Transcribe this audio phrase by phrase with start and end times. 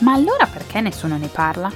[0.00, 1.70] Ma allora perché nessuno ne parla?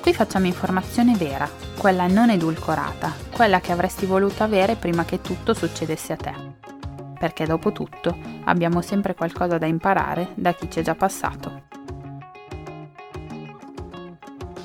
[0.00, 5.54] Qui facciamo informazione vera, quella non edulcorata, quella che avresti voluto avere prima che tutto
[5.54, 6.34] succedesse a te.
[7.18, 11.62] Perché dopo tutto abbiamo sempre qualcosa da imparare da chi ci è già passato.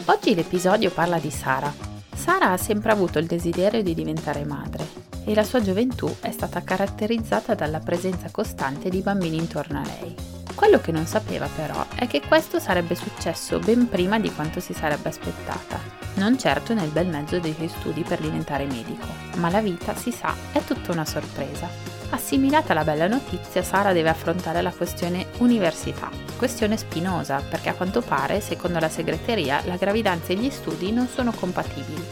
[0.05, 1.71] Oggi l'episodio parla di Sara.
[2.15, 4.87] Sara ha sempre avuto il desiderio di diventare madre
[5.23, 10.36] e la sua gioventù è stata caratterizzata dalla presenza costante di bambini intorno a lei.
[10.57, 14.73] Quello che non sapeva però è che questo sarebbe successo ben prima di quanto si
[14.73, 15.79] sarebbe aspettata.
[16.15, 20.11] Non certo nel bel mezzo dei suoi studi per diventare medico, ma la vita, si
[20.11, 21.69] sa, è tutta una sorpresa.
[22.09, 26.09] Assimilata la bella notizia, Sara deve affrontare la questione università.
[26.35, 31.07] Questione spinosa, perché a quanto pare, secondo la segreteria, la gravidanza e gli studi non
[31.07, 32.03] sono compatibili.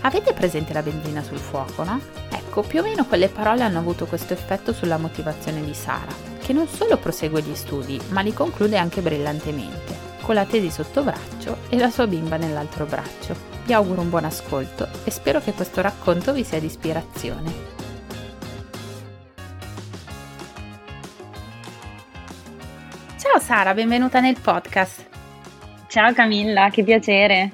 [0.00, 2.00] Avete presente la benzina sul fuoco, no?
[2.30, 6.52] Ecco, più o meno quelle parole hanno avuto questo effetto sulla motivazione di Sara, che
[6.52, 11.56] non solo prosegue gli studi, ma li conclude anche brillantemente, con la tesi sotto braccio
[11.68, 13.34] e la sua bimba nell'altro braccio.
[13.64, 17.52] Vi auguro un buon ascolto e spero che questo racconto vi sia di ispirazione.
[23.18, 25.04] Ciao Sara, benvenuta nel podcast.
[25.88, 27.50] Ciao Camilla, che piacere.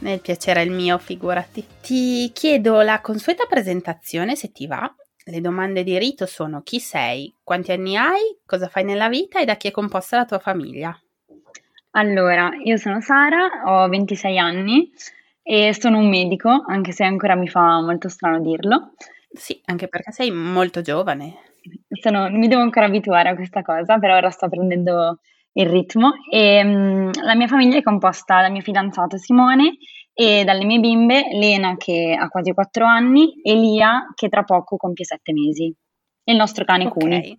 [0.00, 1.66] Il piacere è il mio, figurati.
[1.80, 4.94] Ti chiedo la consueta presentazione, se ti va,
[5.28, 9.44] le domande di rito sono chi sei, quanti anni hai, cosa fai nella vita e
[9.44, 10.96] da chi è composta la tua famiglia.
[11.92, 14.92] Allora, io sono Sara, ho 26 anni
[15.42, 18.92] e sono un medico, anche se ancora mi fa molto strano dirlo.
[19.32, 21.34] Sì, anche perché sei molto giovane.
[21.88, 25.18] Sono, mi devo ancora abituare a questa cosa, però ora sto prendendo
[25.52, 29.78] il ritmo e um, la mia famiglia è composta dal mio fidanzato Simone
[30.18, 34.76] e dalle mie bimbe Lena che ha quasi 4 anni e Lia che tra poco
[34.78, 35.66] compie 7 mesi
[36.24, 36.98] e il nostro cane okay.
[36.98, 37.38] Cuni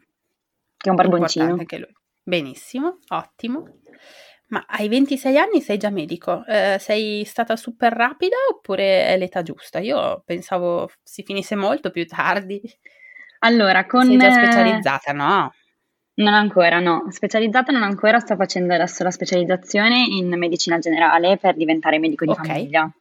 [0.78, 1.58] che è un barboncino.
[2.24, 3.66] Benissimo, ottimo.
[4.50, 9.42] Ma hai 26 anni, sei già medico, eh, sei stata super rapida oppure è l'età
[9.42, 9.80] giusta?
[9.80, 12.62] Io pensavo si finisse molto più tardi.
[13.40, 14.06] Allora, con...
[14.06, 15.52] Sei già specializzata, no?
[16.17, 17.05] Non ancora, no.
[17.09, 22.31] Specializzata non ancora, sto facendo adesso la specializzazione in medicina generale per diventare medico di
[22.31, 22.45] okay.
[22.45, 22.91] famiglia.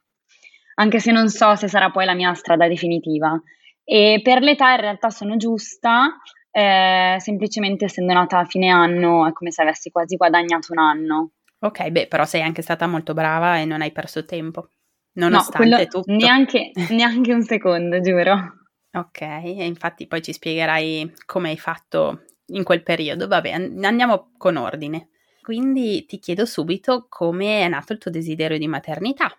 [0.75, 3.41] Anche se non so se sarà poi la mia strada definitiva.
[3.83, 6.19] E per l'età in realtà sono giusta,
[6.51, 11.31] eh, semplicemente essendo nata a fine anno è come se avessi quasi guadagnato un anno.
[11.61, 14.69] Ok, beh, però sei anche stata molto brava e non hai perso tempo,
[15.13, 16.13] nonostante no, tutto.
[16.13, 18.67] Neanche, neanche un secondo, giuro.
[18.93, 23.27] Ok, e infatti poi ci spiegherai come hai fatto in quel periodo.
[23.27, 25.09] Vabbè, andiamo con ordine.
[25.43, 29.33] Quindi ti chiedo subito come è nato il tuo desiderio di maternità.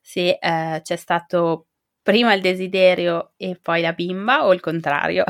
[0.00, 1.66] Se eh, c'è stato
[2.02, 5.24] prima il desiderio e poi la bimba o il contrario?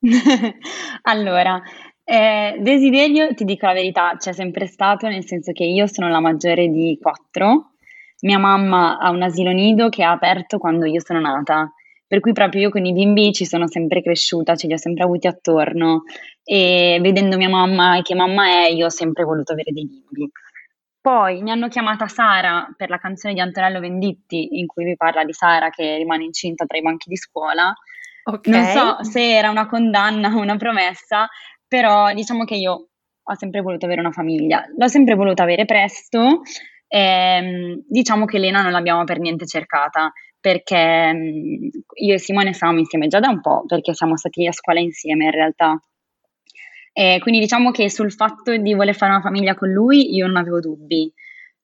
[1.02, 1.62] allora,
[2.04, 6.20] eh, desiderio, ti dico la verità, c'è sempre stato, nel senso che io sono la
[6.20, 7.74] maggiore di quattro.
[8.22, 11.72] Mia mamma ha un asilo nido che ha aperto quando io sono nata
[12.10, 15.04] per cui proprio io con i bimbi ci sono sempre cresciuta, ce li ho sempre
[15.04, 16.02] avuti attorno
[16.42, 20.28] e vedendo mia mamma e che mamma è, io ho sempre voluto avere dei bimbi.
[21.00, 25.22] Poi mi hanno chiamata Sara per la canzone di Antonello Venditti in cui lui parla
[25.22, 27.72] di Sara che rimane incinta tra i banchi di scuola.
[28.24, 28.52] Okay.
[28.52, 31.28] Non so se era una condanna o una promessa,
[31.64, 32.88] però diciamo che io
[33.22, 34.64] ho sempre voluto avere una famiglia.
[34.76, 36.40] L'ho sempre voluta avere presto.
[36.88, 41.68] Ehm, diciamo che Lena non l'abbiamo per niente cercata perché mm,
[42.02, 45.26] io e Simone stavamo insieme già da un po', perché siamo stati a scuola insieme
[45.26, 45.80] in realtà.
[46.92, 50.36] E quindi diciamo che sul fatto di voler fare una famiglia con lui io non
[50.36, 51.12] avevo dubbi.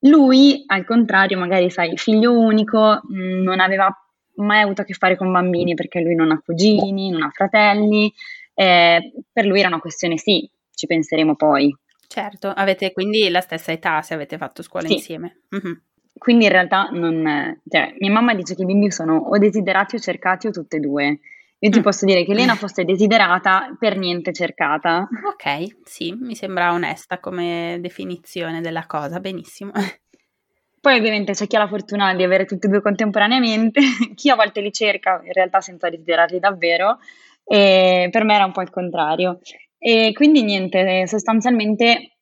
[0.01, 3.91] Lui, al contrario, magari sai, figlio unico, mm, non aveva
[4.37, 8.13] mai avuto a che fare con bambini perché lui non ha cugini, non ha fratelli.
[8.55, 11.75] Eh, per lui era una questione sì, ci penseremo poi.
[12.09, 14.95] Certo, avete quindi la stessa età se avete fatto scuola sì.
[14.95, 15.43] insieme.
[15.55, 15.75] Mm-hmm.
[16.19, 19.99] Quindi in realtà non, cioè, mia mamma dice che i bimbi sono o desiderati o
[19.99, 21.21] cercati o tutte e due.
[21.59, 21.83] Io ti mm.
[21.83, 25.09] posso dire che Lena fosse desiderata, per niente cercata.
[25.25, 29.73] Ok, sì, mi sembra onesta come definizione della cosa, benissimo.
[30.81, 33.81] Poi ovviamente c'è chi ha la fortuna di avere tutti e due contemporaneamente,
[34.15, 36.99] chi a volte li cerca in realtà senza desiderarli davvero,
[37.45, 39.41] e per me era un po' il contrario.
[39.79, 42.16] E quindi niente, sostanzialmente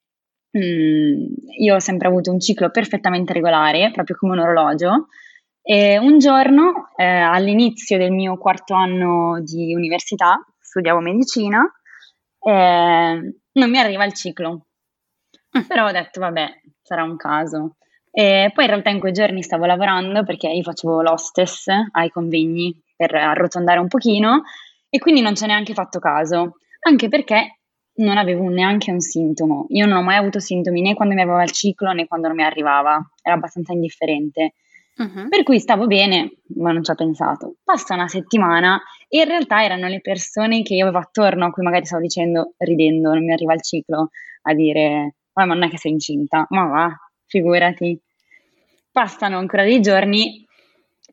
[0.57, 1.25] mm,
[1.59, 5.09] io ho sempre avuto un ciclo perfettamente regolare, proprio come un orologio,
[5.63, 11.63] e un giorno, eh, all'inizio del mio quarto anno di università, studiavo medicina,
[12.41, 14.67] eh, non mi arriva il ciclo.
[15.57, 15.63] Mm.
[15.63, 17.77] Però ho detto, vabbè, sarà un caso.
[18.11, 22.81] E poi in realtà in quei giorni stavo lavorando perché io facevo l'hostess ai convegni
[22.97, 24.43] per arrotondare un pochino
[24.89, 27.61] e quindi non ci ho neanche fatto caso, anche perché
[27.97, 29.67] non avevo neanche un sintomo.
[29.71, 32.37] Io non ho mai avuto sintomi né quando mi aveva il ciclo né quando non
[32.37, 34.55] mi arrivava, era abbastanza indifferente.
[34.97, 35.29] Uh-huh.
[35.29, 37.57] Per cui stavo bene, ma non ci ho pensato.
[37.65, 41.65] Passa una settimana e in realtà erano le persone che io avevo attorno, a cui
[41.65, 44.11] magari stavo dicendo, ridendo, non mi arriva il ciclo,
[44.43, 46.97] a dire, ma non è che sei incinta, ma va,
[47.27, 48.01] figurati.
[48.93, 50.47] Passano ancora dei giorni,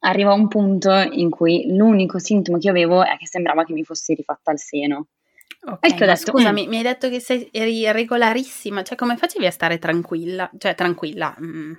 [0.01, 4.13] arriva un punto in cui l'unico sintomo che avevo è che sembrava che mi fossi
[4.13, 5.07] rifatta al seno.
[5.63, 6.69] Ok, ecco detto, scusami, mm.
[6.69, 11.35] mi hai detto che sei, eri regolarissima, cioè come facevi a stare tranquilla, cioè tranquilla,
[11.39, 11.73] mm,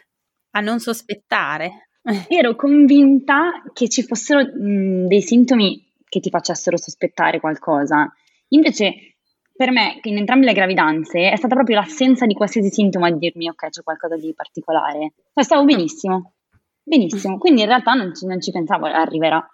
[0.52, 1.88] a non sospettare?
[2.29, 8.12] Ero convinta che ci fossero mh, dei sintomi che ti facessero sospettare qualcosa.
[8.49, 9.17] Invece,
[9.55, 13.49] per me, in entrambe le gravidanze, è stata proprio l'assenza di qualsiasi sintomo a dirmi
[13.49, 15.12] ok, c'è qualcosa di particolare.
[15.32, 16.34] Cioè, stavo benissimo,
[16.82, 17.38] benissimo.
[17.38, 19.44] Quindi in realtà non ci, non ci pensavo, arriverà.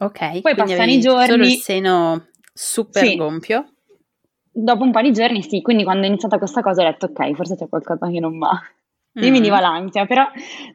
[0.00, 1.26] Ok, poi passano i giorni.
[1.26, 3.16] Solo il seno super sì.
[3.16, 3.72] gonfio.
[4.54, 5.62] Dopo un po' di giorni, sì.
[5.62, 8.60] Quindi quando è iniziata questa cosa ho detto ok, forse c'è qualcosa che non va.
[9.14, 10.26] Io mi veniva l'ansia, però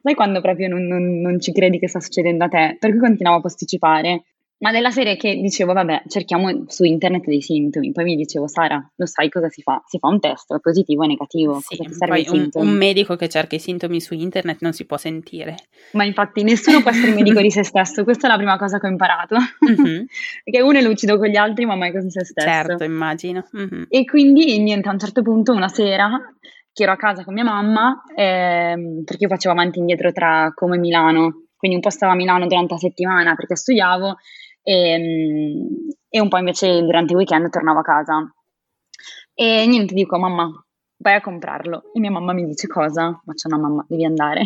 [0.01, 2.77] sai quando proprio non, non, non, ci credi che sta succedendo a te?
[2.79, 4.23] Per cui continuavo a posticipare.
[4.59, 7.91] Ma della serie che dicevo, vabbè, cerchiamo su internet dei sintomi.
[7.91, 9.83] Poi mi dicevo, Sara, lo sai cosa si fa?
[9.85, 11.59] Si fa un test, è positivo e negativo.
[11.59, 11.77] Sì,
[12.31, 15.57] un, un, medico che cerca i sintomi su internet non si può sentire.
[15.91, 18.87] Ma infatti nessuno può essere medico di se stesso, questa è la prima cosa che
[18.87, 19.35] ho imparato.
[19.37, 20.05] Mm-hmm.
[20.43, 22.47] Perché uno è lucido con gli altri, ma mai con se stesso.
[22.47, 23.47] Certo, immagino.
[23.55, 23.83] Mm-hmm.
[23.89, 26.09] E quindi, niente, a un certo punto, una sera,
[26.73, 30.51] che ero a casa con mia mamma, ehm, perché io facevo avanti e indietro tra
[30.55, 34.17] Como e Milano, quindi un po' stavo a Milano durante la settimana perché studiavo
[34.67, 35.67] e, ehm,
[36.09, 38.33] e un po' invece durante il weekend tornavo a casa.
[39.33, 40.51] E niente, dico mamma,
[40.97, 41.91] vai a comprarlo.
[41.93, 43.21] E mia mamma mi dice cosa?
[43.23, 44.41] Ma c'è una mamma, devi andare.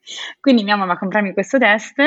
[0.40, 1.98] Quindi mia mamma va a comprarmi questo test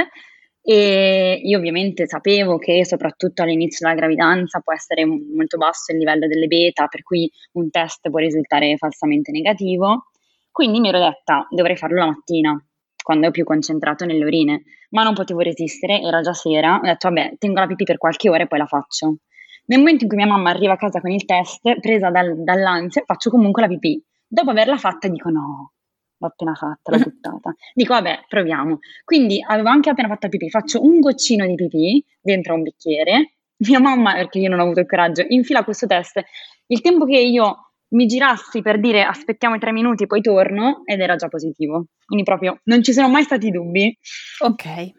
[0.65, 6.25] e io ovviamente sapevo che soprattutto all'inizio della gravidanza può essere molto basso il livello
[6.27, 10.07] delle beta, per cui un test può risultare falsamente negativo.
[10.51, 12.65] Quindi mi ero detta, dovrei farlo la mattina,
[13.03, 17.09] quando ero più concentrato nelle urine, ma non potevo resistere, era già sera, ho detto
[17.09, 19.17] vabbè, tengo la pipì per qualche ora e poi la faccio.
[19.65, 23.03] Nel momento in cui mia mamma arriva a casa con il test, presa dal, dall'ansia,
[23.05, 24.03] faccio comunque la pipì.
[24.27, 25.73] Dopo averla fatta dico no,
[26.17, 27.53] l'ho appena fatta, l'ho buttata.
[27.73, 28.79] Dico, vabbè, proviamo.
[29.03, 33.35] Quindi avevo anche appena fatto pipì, faccio un goccino di pipì dentro un bicchiere.
[33.57, 36.21] Mia mamma, perché io non ho avuto il coraggio, infila questo test.
[36.67, 40.81] Il tempo che io mi girassi per dire aspettiamo i tre minuti e poi torno,
[40.85, 41.85] ed era già positivo.
[42.05, 43.97] Quindi proprio non ci sono mai stati dubbi.
[44.39, 44.91] Ok.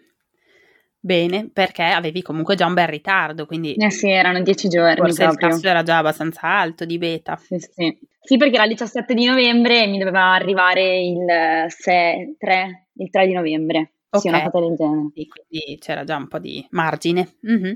[0.98, 3.74] Bene, perché avevi comunque già un bel ritardo, quindi...
[3.74, 5.48] Eh sì, erano dieci giorni Forse proprio.
[5.48, 7.36] il tasso era già abbastanza alto di beta.
[7.36, 7.98] Sì, sì.
[8.22, 13.10] Sì, perché era il 17 di novembre e mi doveva arrivare il 6, 3, il
[13.10, 13.92] 3 di novembre.
[14.08, 14.20] Okay.
[14.20, 15.10] Sì, una cosa del genere.
[15.14, 17.34] Sì, quindi c'era già un po' di margine.
[17.46, 17.74] Mm-hmm.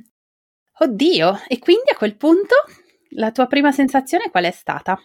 [0.78, 2.54] Oddio, e quindi a quel punto
[3.10, 4.98] la tua prima sensazione qual è stata?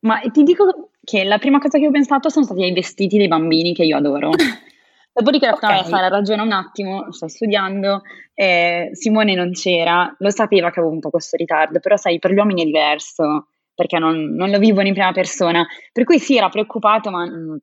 [0.00, 3.28] Ma ti dico che la prima cosa che ho pensato sono stati i vestiti dei
[3.28, 4.30] bambini che io adoro.
[5.12, 5.84] Dopodiché ho detto, okay.
[5.84, 8.02] Sara, ragiona un attimo, sto studiando,
[8.34, 12.32] eh, Simone non c'era, lo sapeva che avevo un po' questo ritardo, però sai, per
[12.32, 16.36] gli uomini è diverso, perché non, non lo vivono in prima persona, per cui sì,
[16.36, 17.56] era preoccupato, ma mm,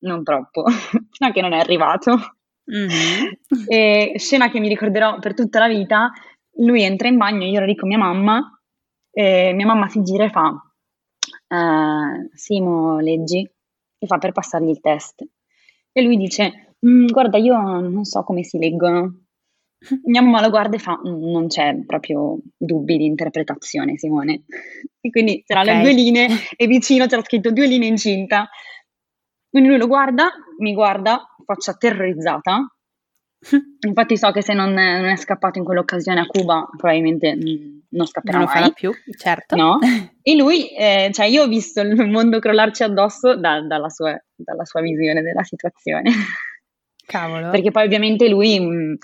[0.00, 2.36] non troppo, fino a che non è arrivato.
[2.70, 4.16] Mm-hmm.
[4.16, 6.12] Scena che mi ricorderò per tutta la vita,
[6.56, 8.60] lui entra in bagno, io ero lì con mia mamma,
[9.10, 10.48] e mia mamma si gira e fa,
[11.48, 13.48] uh, Simo, leggi?
[13.98, 15.24] E fa per passargli il test.
[15.92, 19.22] E lui dice, mm, guarda, io non so come si leggono.
[20.04, 24.44] Mia mamma lo guarda e fa, mm, non c'è proprio dubbi di interpretazione, Simone.
[25.00, 25.82] E quindi c'erano okay.
[25.82, 28.48] le due linee e vicino c'era scritto due linee incinta.
[29.48, 32.75] Quindi lui lo guarda, mi guarda, faccia terrorizzata.
[33.86, 37.36] Infatti so che se non, non è scappato in quell'occasione a Cuba, probabilmente
[37.90, 39.56] non scapperà non lo farà più, certo.
[39.56, 39.78] No?
[40.26, 44.64] E lui, eh, cioè io ho visto il mondo crollarci addosso da, dalla, sua, dalla,
[44.64, 46.10] sua, visione della situazione.
[47.06, 47.50] Cavolo.
[47.50, 48.96] Perché poi ovviamente lui mh,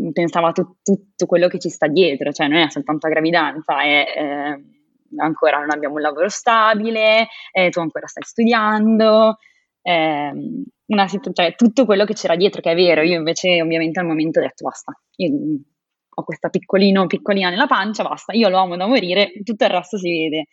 [0.00, 3.14] mm, pensava a tu- tutto quello che ci sta dietro, cioè non è soltanto la
[3.14, 4.64] gravidanza, è eh,
[5.16, 9.38] ancora non abbiamo un lavoro stabile, eh, tu ancora stai studiando,
[9.82, 10.32] eh,
[11.06, 14.38] situ- cioè, tutto quello che c'era dietro, che è vero, io invece ovviamente al momento
[14.38, 15.30] ho detto basta, io
[16.12, 19.96] ho questa piccolino, piccolina nella pancia, basta, io lo amo da morire, tutto il resto
[19.96, 20.46] si vede.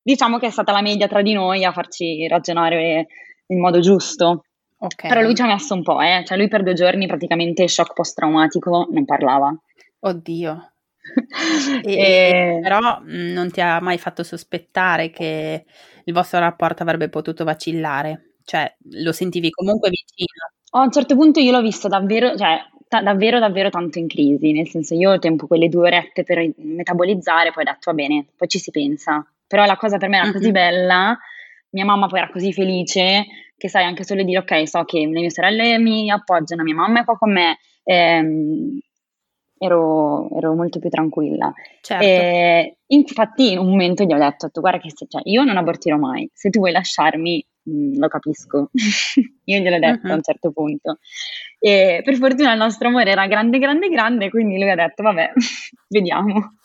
[0.00, 3.06] Diciamo che è stata la media tra di noi a farci ragionare
[3.46, 4.44] in modo giusto.
[4.78, 5.08] Okay.
[5.08, 6.24] Però lui ci ha messo un po', eh?
[6.24, 9.54] cioè lui per due giorni praticamente shock post-traumatico non parlava.
[10.00, 10.72] Oddio.
[11.84, 12.60] e, e...
[12.62, 15.64] Però non ti ha mai fatto sospettare che
[16.04, 18.31] il vostro rapporto avrebbe potuto vacillare?
[18.44, 20.52] Cioè, lo sentivi comunque vicino?
[20.74, 22.58] a un certo punto io l'ho visto davvero, cioè,
[22.88, 26.50] ta- davvero, davvero tanto in crisi, nel senso io ho tempo quelle due orette per
[26.56, 29.26] metabolizzare, poi ho detto va bene, poi ci si pensa.
[29.46, 30.34] Però la cosa per me era mm-hmm.
[30.34, 31.18] così bella,
[31.70, 35.06] mia mamma poi era così felice, che sai anche solo dire ok, so che le
[35.06, 38.78] mie sorelle mi appoggiano, mia mamma è qua con me, ehm,
[39.58, 41.52] ero, ero, molto più tranquilla.
[41.82, 42.02] Certo.
[42.02, 45.98] E infatti in un momento gli ho detto, guarda che se, cioè, io non abortirò
[45.98, 48.70] mai, se tu vuoi lasciarmi Mm, lo capisco,
[49.44, 49.98] io gliel'ho detto uh-huh.
[50.02, 50.20] a un mm-hmm.
[50.20, 50.98] certo punto.
[51.58, 55.32] E per fortuna il nostro amore era grande, grande, grande, quindi lui ha detto, vabbè,
[55.88, 56.56] vediamo.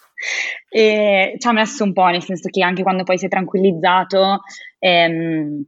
[0.70, 4.42] E ci ha messo un po', nel senso che anche quando poi si è tranquillizzato,
[4.80, 5.64] ehm,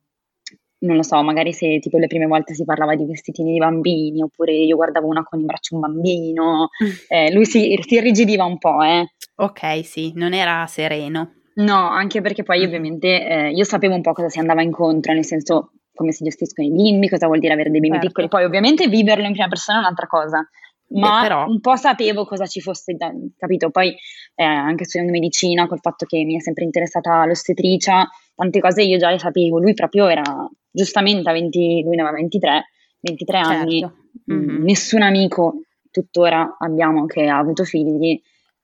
[0.80, 4.24] non lo so, magari se tipo le prime volte si parlava di vestitini di bambini,
[4.24, 6.90] oppure io guardavo una con in braccio un bambino, mm.
[7.08, 9.14] eh, lui si, si irrigidiva un po', eh.
[9.36, 11.39] Ok, sì, non era sereno.
[11.60, 15.26] No, anche perché poi ovviamente eh, io sapevo un po' cosa si andava incontro, nel
[15.26, 18.08] senso come si gestiscono i bimbi, cosa vuol dire avere dei bimbi certo.
[18.08, 20.48] piccoli, poi ovviamente viverlo in prima persona è un'altra cosa,
[20.92, 21.46] ma però...
[21.46, 23.70] un po' sapevo cosa ci fosse, da, capito?
[23.70, 23.94] Poi
[24.36, 28.98] eh, anche studiando medicina, col fatto che mi è sempre interessata l'ostetricia, tante cose io
[28.98, 30.24] già le sapevo, lui proprio era
[30.72, 32.64] giustamente a 20, lui ne aveva 23,
[33.02, 33.52] 23 certo.
[33.52, 33.92] anni,
[34.32, 34.64] mm-hmm.
[34.64, 38.20] nessun amico tuttora abbiamo che ha avuto figli,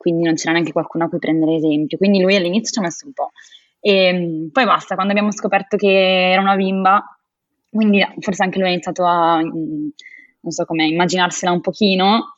[0.05, 1.97] quindi non c'era neanche qualcuno a cui prendere esempio.
[1.97, 3.31] Quindi lui all'inizio ci ha messo un po'.
[3.79, 7.03] E ehm, poi basta, quando abbiamo scoperto che era una bimba,
[7.67, 9.87] quindi forse anche lui ha iniziato a, mm,
[10.41, 12.35] non so come, immaginarsela un pochino,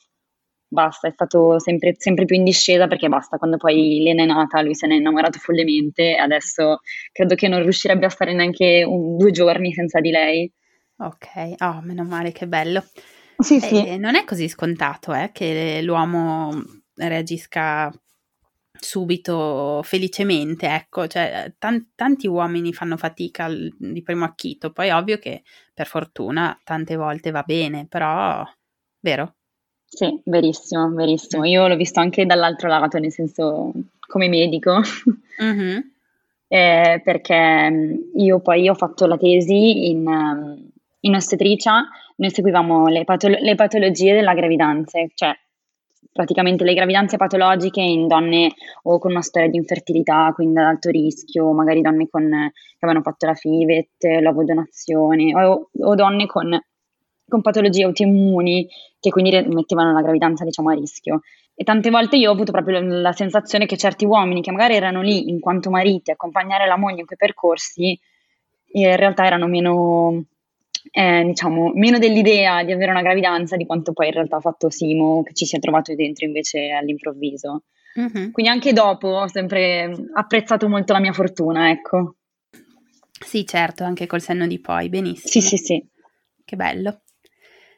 [0.66, 4.62] basta, è stato sempre, sempre, più in discesa perché basta, quando poi Lena è nata
[4.62, 6.80] lui se ne è innamorato follemente e adesso
[7.12, 10.50] credo che non riuscirebbe a stare neanche un, due giorni senza di lei.
[11.00, 12.82] Ok, oh, meno male, che bello.
[13.40, 13.98] Sì, sì.
[13.98, 17.92] non è così scontato eh, che l'uomo reagisca
[18.80, 25.18] subito felicemente, ecco, cioè tan- tanti uomini fanno fatica l- di primo acchito, poi ovvio
[25.18, 28.44] che per fortuna tante volte va bene, però
[29.00, 29.36] vero?
[29.86, 31.46] Sì, verissimo, verissimo.
[31.46, 33.72] Io l'ho visto anche dall'altro lato, nel senso
[34.08, 34.82] come medico,
[35.42, 35.80] mm-hmm.
[36.48, 40.66] eh, perché mm, io poi ho fatto la tesi in, mm,
[41.01, 41.88] in ostetricia,
[42.18, 45.34] noi seguivamo le, patolo- le patologie della gravidanza, cioè
[46.18, 50.90] praticamente le gravidanze patologiche in donne o con una storia di infertilità, quindi ad alto
[50.90, 56.60] rischio, magari donne con, che avevano fatto la FIVET, l'ovodonazione, o, o donne con,
[57.28, 58.68] con, patologie autoimmuni
[59.00, 61.22] che quindi mettevano la gravidanza diciamo a rischio.
[61.54, 65.02] E tante volte io ho avuto proprio la sensazione che certi uomini che magari erano
[65.02, 67.98] lì in quanto mariti accompagnare la moglie in quei percorsi,
[68.74, 70.26] in realtà erano meno
[70.91, 74.70] eh, diciamo, meno dell'idea di avere una gravidanza di quanto poi in realtà ha fatto
[74.70, 77.63] Simo, che ci si è trovato dentro invece all'improvviso.
[78.00, 78.32] Mm-hmm.
[78.32, 82.15] Quindi anche dopo ho sempre apprezzato molto la mia fortuna, ecco.
[83.20, 85.29] Sì, certo, anche col senno di poi, benissimo.
[85.29, 85.86] Sì, sì, sì.
[86.46, 87.01] Che bello.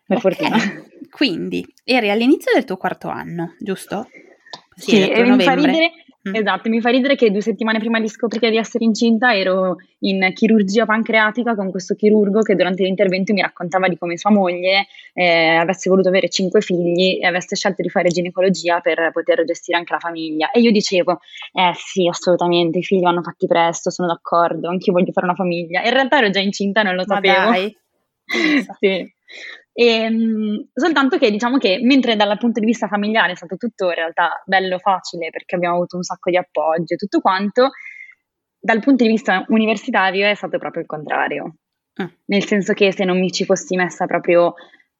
[0.05, 0.33] Per okay.
[0.33, 0.57] fortuna.
[1.09, 4.09] Quindi, eri all'inizio del tuo quarto anno, giusto?
[4.75, 5.91] Sì, sì e mi fa ridere.
[6.33, 10.31] Esatto, mi fa ridere che due settimane prima di scoprire di essere incinta ero in
[10.33, 15.55] chirurgia pancreatica con questo chirurgo che durante l'intervento mi raccontava di come sua moglie eh,
[15.55, 19.93] avesse voluto avere cinque figli e avesse scelto di fare ginecologia per poter gestire anche
[19.93, 20.51] la famiglia.
[20.51, 21.19] E io dicevo,
[21.53, 25.35] eh sì, assolutamente, i figli vanno fatti presto, sono d'accordo, anche io voglio fare una
[25.35, 25.83] famiglia.
[25.83, 27.49] In realtà ero già incinta non lo Ma sapevo.
[27.49, 27.77] Dai.
[28.79, 29.13] sì.
[29.71, 33.85] E, ehm, soltanto che diciamo che mentre dal punto di vista familiare è stato tutto
[33.85, 37.69] in realtà bello facile perché abbiamo avuto un sacco di appoggio e tutto quanto,
[38.59, 41.55] dal punto di vista universitario è stato proprio il contrario.
[42.01, 42.07] Mm.
[42.25, 44.53] Nel senso che se non mi ci fossi messa proprio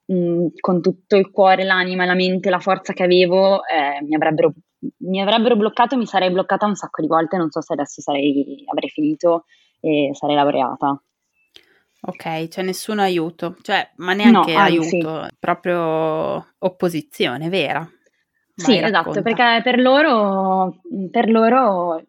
[0.05, 4.53] mh, con tutto il cuore, l'anima, la mente, la forza che avevo, eh, mi, avrebbero,
[4.99, 8.63] mi avrebbero bloccato, mi sarei bloccata un sacco di volte, non so se adesso sarei,
[8.71, 9.45] avrei finito
[9.79, 11.01] e sarei laureata.
[12.01, 17.79] Ok, c'è nessun aiuto, cioè, ma neanche no, aiuto, proprio opposizione vera.
[17.79, 19.09] Vai, sì, racconta.
[19.09, 22.01] esatto, perché per loro, per loro,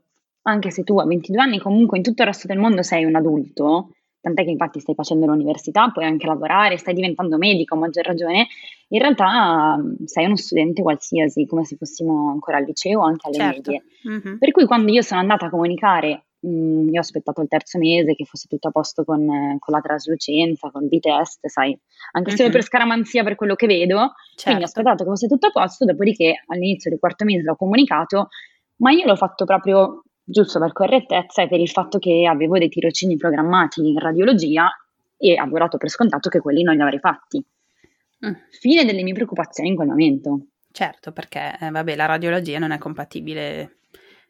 [0.43, 3.17] anche se tu a 22 anni comunque in tutto il resto del mondo sei un
[3.17, 8.05] adulto, tant'è che infatti stai facendo l'università, puoi anche lavorare, stai diventando medico, a maggior
[8.05, 8.47] ragione,
[8.89, 13.37] in realtà sei uno studente qualsiasi, come se fossimo ancora al liceo o anche alle
[13.37, 13.71] Certo.
[13.71, 13.85] medie.
[14.05, 14.39] Mhm.
[14.39, 18.15] Per cui quando io sono andata a comunicare, mh, io ho aspettato il terzo mese
[18.15, 19.27] che fosse tutto a posto con,
[19.59, 21.79] con la traslucenza, con i test, sai,
[22.13, 22.55] anche solo Mhm.
[22.55, 24.65] per scaramanzia per quello che vedo, quindi ho Certo.
[24.65, 28.29] aspettato che fosse tutto a posto, dopodiché all'inizio del quarto mese l'ho comunicato,
[28.77, 32.69] ma io l'ho fatto proprio giusto per correttezza e per il fatto che avevo dei
[32.69, 34.69] tirocini programmati in radiologia
[35.17, 37.45] e avevo dato per scontato che quelli non li avrei fatti.
[38.27, 38.33] Mm.
[38.51, 40.47] Fine delle mie preoccupazioni in quel momento.
[40.73, 43.80] Certo, perché eh, vabbè, la radiologia non è compatibile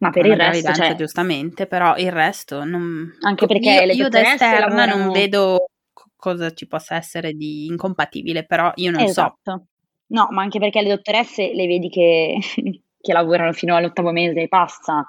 [0.01, 3.13] Ma per con il resto, cioè, giustamente, però il resto non...
[3.21, 5.13] anche perché io, le io da dottoresse esterna non lavorano...
[5.13, 9.11] vedo co- cosa ci possa essere di incompatibile, però io non so.
[9.11, 9.65] Esatto.
[10.07, 12.39] No, ma anche perché le dottoresse le vedi che,
[12.99, 15.07] che lavorano fino all'ottavo mese e passa,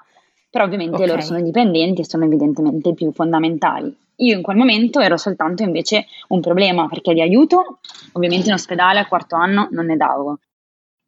[0.50, 1.24] però ovviamente loro Ok.
[1.24, 3.96] sono dipendenti e sono evidentemente più fondamentali.
[4.16, 7.78] Io in quel momento ero soltanto invece un problema perché di aiuto,
[8.12, 10.38] ovviamente in ospedale al quarto anno non ne davo.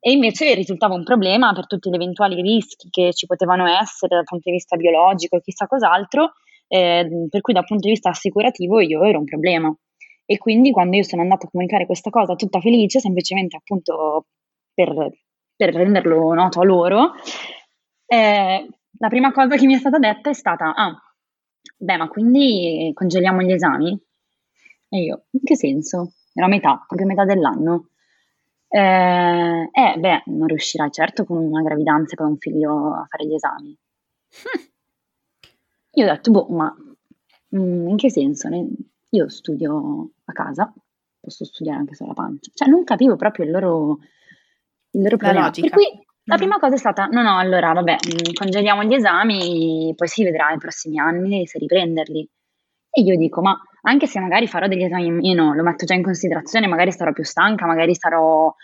[0.07, 4.25] E invece risultava un problema per tutti gli eventuali rischi che ci potevano essere dal
[4.25, 6.35] punto di vista biologico e chissà cos'altro,
[6.69, 9.75] eh, per cui dal punto di vista assicurativo io ero un problema.
[10.27, 14.27] E quindi quando io sono andata a comunicare questa cosa tutta felice, semplicemente appunto
[14.75, 14.93] per,
[15.57, 17.13] per renderlo noto a loro,
[18.05, 18.69] eh,
[18.99, 20.95] la prima cosa che mi è stata detta è stata, ah,
[21.79, 23.99] beh, ma quindi congeliamo gli esami?
[24.91, 26.13] E io, in che senso?
[26.35, 27.89] Era metà, proprio metà dell'anno.
[28.77, 33.25] Eh, eh, beh, non riuscirai certo con una gravidanza e poi un figlio a fare
[33.25, 33.79] gli esami.
[35.93, 36.75] Io ho detto, boh, ma
[37.57, 38.49] mm, in che senso?
[39.11, 40.73] Io studio a casa,
[41.21, 42.51] posso studiare anche sulla pancia.
[42.53, 43.99] Cioè, non capivo proprio il loro,
[44.91, 45.51] il loro problema.
[45.51, 45.85] Per cui
[46.25, 46.41] la Mhm.
[46.41, 50.49] prima cosa è stata, no, no, allora, vabbè, mm, congeliamo gli esami, poi si vedrà
[50.49, 52.29] nei prossimi anni se riprenderli.
[52.97, 55.95] E io dico, ma anche se magari farò degli esami in meno, lo metto già
[55.95, 58.55] in considerazione, magari sarò più stanca, magari sarò,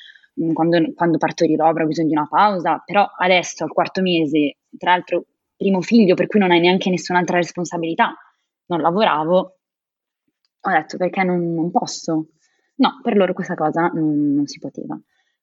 [0.41, 4.93] mm, quando, quando partorirò avrò bisogno di una pausa, però adesso al quarto mese, tra
[4.93, 5.25] l'altro
[5.57, 8.15] primo figlio, per cui non hai neanche nessun'altra responsabilità,
[8.67, 9.59] non lavoravo,
[10.63, 12.29] ho detto perché non, non posso.
[12.77, 14.99] No, per loro questa cosa non, non si poteva.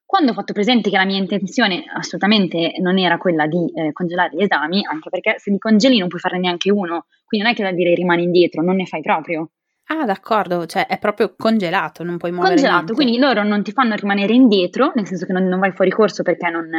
[0.07, 4.37] Quando ho fatto presente che la mia intenzione assolutamente non era quella di eh, congelare
[4.37, 7.57] gli esami, anche perché se li congeli non puoi farne neanche uno, quindi non è
[7.57, 9.49] che da dire rimani indietro, non ne fai proprio.
[9.87, 12.93] Ah, d'accordo, cioè è proprio congelato, non puoi muovere Congelato, niente.
[12.93, 16.23] quindi loro non ti fanno rimanere indietro, nel senso che non, non vai fuori corso
[16.23, 16.69] perché non,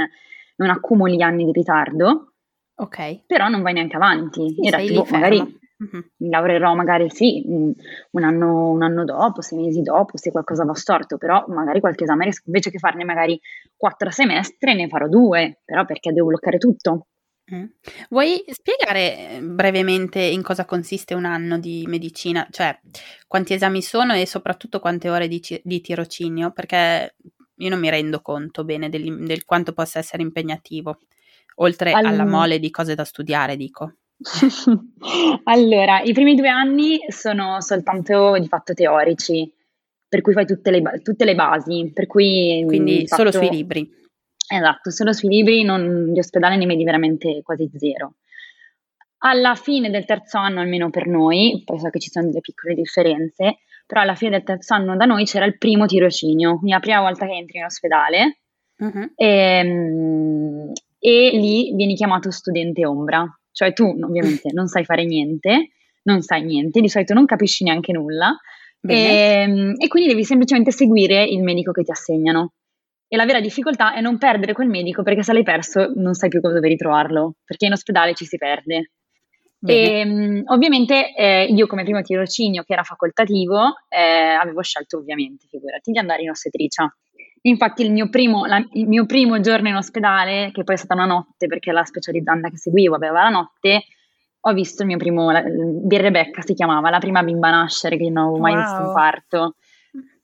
[0.57, 2.33] non accumuli anni di ritardo,
[2.77, 4.55] Ok, però non vai neanche avanti.
[4.59, 5.53] sì, boh, magari ferma.
[5.79, 7.73] Mi lavorerò magari sì, un
[8.11, 12.05] un anno, un anno dopo, sei mesi dopo, se qualcosa va storto, però magari qualche
[12.05, 13.41] esame, invece che farne magari
[13.77, 17.07] quattro semestre, ne farò due, però perché devo bloccare tutto?
[17.55, 17.65] Mm.
[18.11, 22.47] Vuoi spiegare eh, brevemente in cosa consiste un anno di medicina?
[22.51, 22.79] Cioè,
[23.27, 26.51] quanti esami sono e soprattutto quante ore di, di tirocinio?
[26.51, 27.15] Perché
[27.55, 30.99] io non mi rendo conto bene del, del quanto possa essere impegnativo,
[31.57, 33.95] oltre Al- alla mole di cose da studiare, dico.
[35.45, 39.51] Allora, i primi due anni sono soltanto di fatto teorici,
[40.09, 43.45] per cui fai tutte le, ba- tutte le basi, per cui Quindi di solo fatto-
[43.47, 43.89] sui libri.
[44.51, 48.15] Esatto, solo sui libri, non, di ospedale ne vedi veramente quasi zero.
[49.19, 52.75] Alla fine del terzo anno, almeno per noi, poi so che ci sono delle piccole
[52.75, 56.81] differenze, però alla fine del terzo anno da noi c'era il primo tirocinio, quindi la
[56.81, 58.39] prima volta che entri in ospedale
[58.79, 59.13] Mhm.
[59.17, 63.27] ehm, e lì vieni chiamato studente ombra,
[63.59, 65.71] cioè tu ovviamente non sai fare niente,
[66.05, 68.39] non sai niente, di solito non capisci neanche nulla
[68.79, 69.43] Bene.
[69.43, 72.53] ehm, e quindi devi semplicemente seguire il medico che ti assegnano.
[73.09, 76.29] E la vera difficoltà è non perdere quel medico perché se l'hai perso non sai
[76.29, 78.93] più dove ritrovarlo, perché in ospedale ci si perde.
[79.67, 85.47] E, mh, ovviamente eh, io come primo tirocinio che era facoltativo eh, avevo scelto ovviamente,
[85.49, 86.89] figurati, di andare in ostetricia.
[87.43, 90.95] Infatti il mio, primo, la- il mio primo giorno in ospedale, che poi è stata
[90.95, 93.85] una notte perché la specializzanda che seguivo aveva la notte,
[94.41, 98.09] ho visto il mio primo, la, di Rebecca si chiamava, la prima bimba nascere che
[98.11, 98.95] non avevo mai visto in Wow.
[98.95, 99.55] parto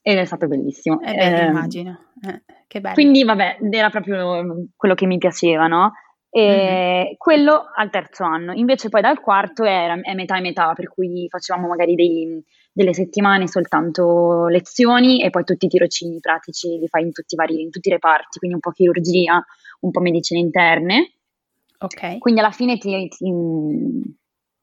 [0.03, 1.00] ed è stato bellissimo.
[1.00, 1.98] Eh beh, Ehm, immagino.
[2.27, 2.94] Eh, che bello.
[2.94, 5.92] quindi, vabbè, era proprio quello che mi piaceva, no?
[6.31, 10.88] E Quello al terzo anno, invece poi dal quarto era, è metà e metà, per
[10.88, 12.42] cui facevamo magari dei-
[12.74, 17.37] delle settimane soltanto lezioni e poi tutti i tirocini pratici li fai in tutti i
[17.37, 19.42] vari, in tutti i reparti, quindi un po' chirurgia,
[19.80, 21.12] un po' medicine interne.
[21.78, 24.16] Ok, Quindi alla fine ti, ti-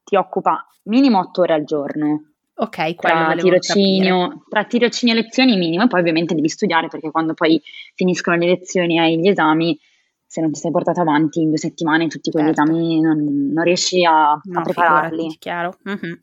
[0.04, 5.84] ti occupa minimo otto ore al giorno ok, tra tirocinio, tra tirocinio e lezioni minimo,
[5.84, 7.62] e poi ovviamente devi studiare perché quando poi
[7.95, 9.80] finiscono le lezioni e hai gli esami,
[10.26, 12.62] se non ti sei portato avanti in due settimane tutti quegli Certo.
[12.63, 15.10] esami non, non riesci a, a No, prepararli.
[15.12, 15.78] figurati, chiaro.
[15.84, 16.21] Mhm.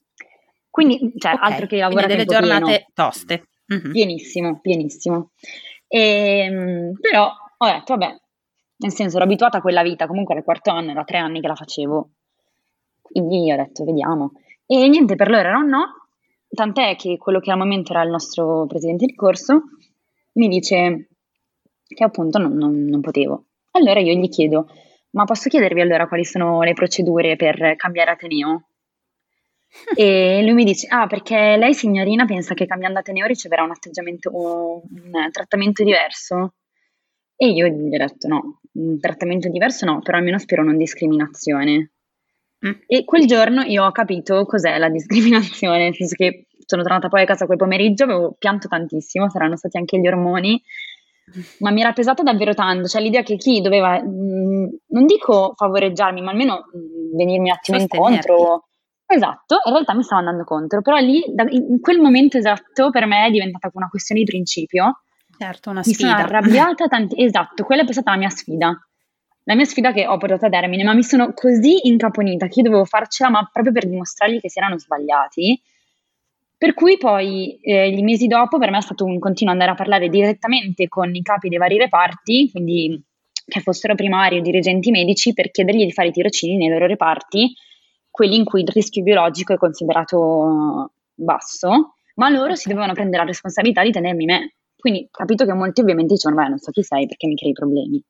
[0.79, 1.51] Quindi, cioè, okay.
[1.51, 2.85] altro che lavorare delle giornate pieno.
[2.95, 3.49] toste.
[3.75, 3.91] Mm-hmm.
[3.91, 5.31] Pienissimo, pienissimo.
[5.89, 6.01] E,
[6.45, 8.17] ehm, però ho detto, vabbè,
[8.77, 11.41] nel senso ero abituata a quella vita, comunque era il quarto anno, era tre anni
[11.41, 12.11] che la facevo.
[13.03, 14.35] Quindi ho detto, vediamo.
[14.67, 16.07] E niente, per loro era un no,
[16.49, 19.63] tant'è che quello che al momento era il nostro presidente di corso
[20.35, 21.09] mi dice
[21.89, 23.47] che appunto non, non, non potevo.
[23.73, 24.69] Allora io gli chiedo,
[25.11, 28.69] ma posso chiedervi allora quali sono le procedure per cambiare Ateneo?
[29.95, 34.31] E lui mi dice: Ah, perché lei, signorina, pensa che cambiando Ateneo riceverà un atteggiamento,
[34.33, 36.55] un trattamento diverso?
[37.37, 41.93] E io gli ho detto: No, un trattamento diverso no, però almeno spero non discriminazione.
[42.67, 42.73] Mm.
[42.87, 47.23] E quel giorno io ho capito cos'è la discriminazione, nel senso che sono tornata poi
[47.23, 50.61] a casa quel pomeriggio, avevo pianto tantissimo, saranno stati anche gli ormoni,
[51.61, 55.55] ma mi era pesato davvero tanto, cioè l'idea che chi doveva, mh, mm, non dico
[55.57, 58.68] favoreggiarmi, ma almeno mh, mm, venirmi un attimo incontro.
[59.11, 63.07] Esatto, in realtà mi stava andando contro, però lì, da, in quel momento esatto, per
[63.07, 65.01] me è diventata una questione di principio.
[65.39, 66.09] Certo, una sfida.
[66.09, 68.79] Mi sono arrabbiata tanti, esatto, quella è stata la mia sfida.
[69.45, 72.65] La mia sfida che ho portato a termine, ma mi sono così incaponita che io
[72.65, 75.59] dovevo farcela, ma proprio per dimostrargli che si erano sbagliati.
[76.59, 79.75] Per cui poi eh, i mesi dopo per me è stato un continuo andare a
[79.75, 83.03] parlare direttamente con i capi dei vari reparti, quindi
[83.47, 87.55] che fossero primari o dirigenti medici, per chiedergli di fare i tirocini nei loro reparti,
[88.11, 93.29] quelli in cui il rischio biologico è considerato basso, ma loro si dovevano prendere la
[93.29, 94.55] responsabilità di tenermi me.
[94.77, 98.03] Quindi capito che molti ovviamente dicevano, beh, non so chi sei perché mi crei problemi.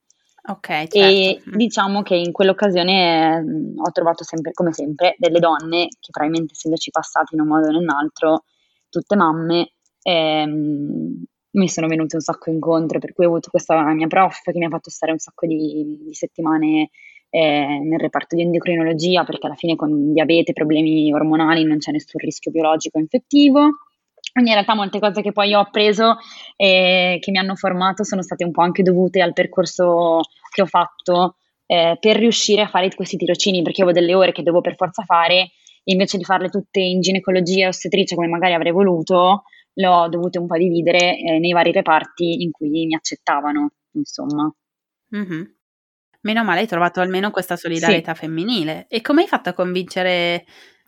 [0.49, 0.99] Ok, certo.
[0.99, 6.55] E diciamo che in quell'occasione mh, ho trovato sempre, come sempre, delle donne che probabilmente
[6.55, 8.45] essendoci passate in un modo o nell'altro,
[8.89, 14.07] tutte mamme, ehm, mi sono venute un sacco incontro, per cui ho avuto questa mia
[14.07, 16.91] prof che mi ha fatto stare un sacco di, di settimane
[17.31, 22.21] eh, nel reparto di endocrinologia, perché alla fine con diabete, problemi ormonali non c'è nessun
[22.21, 23.79] rischio biologico infettivo.
[24.33, 26.17] Quindi in realtà molte cose che poi ho appreso
[26.57, 30.21] e che mi hanno formato sono state un po' anche dovute al percorso
[30.53, 31.37] che ho fatto
[31.67, 35.03] eh, per riuscire a fare questi tirocini, perché avevo delle ore che devo per forza
[35.03, 35.51] fare,
[35.85, 40.09] e invece di farle tutte in ginecologia e ostetricia come magari avrei voluto, le ho
[40.09, 44.53] dovute un po' dividere eh, nei vari reparti in cui mi accettavano, insomma.
[45.17, 45.43] Mm-hmm.
[46.21, 48.21] Meno male hai trovato almeno questa solidarietà sì.
[48.21, 48.87] femminile.
[48.89, 50.45] E come hai fatto a convincere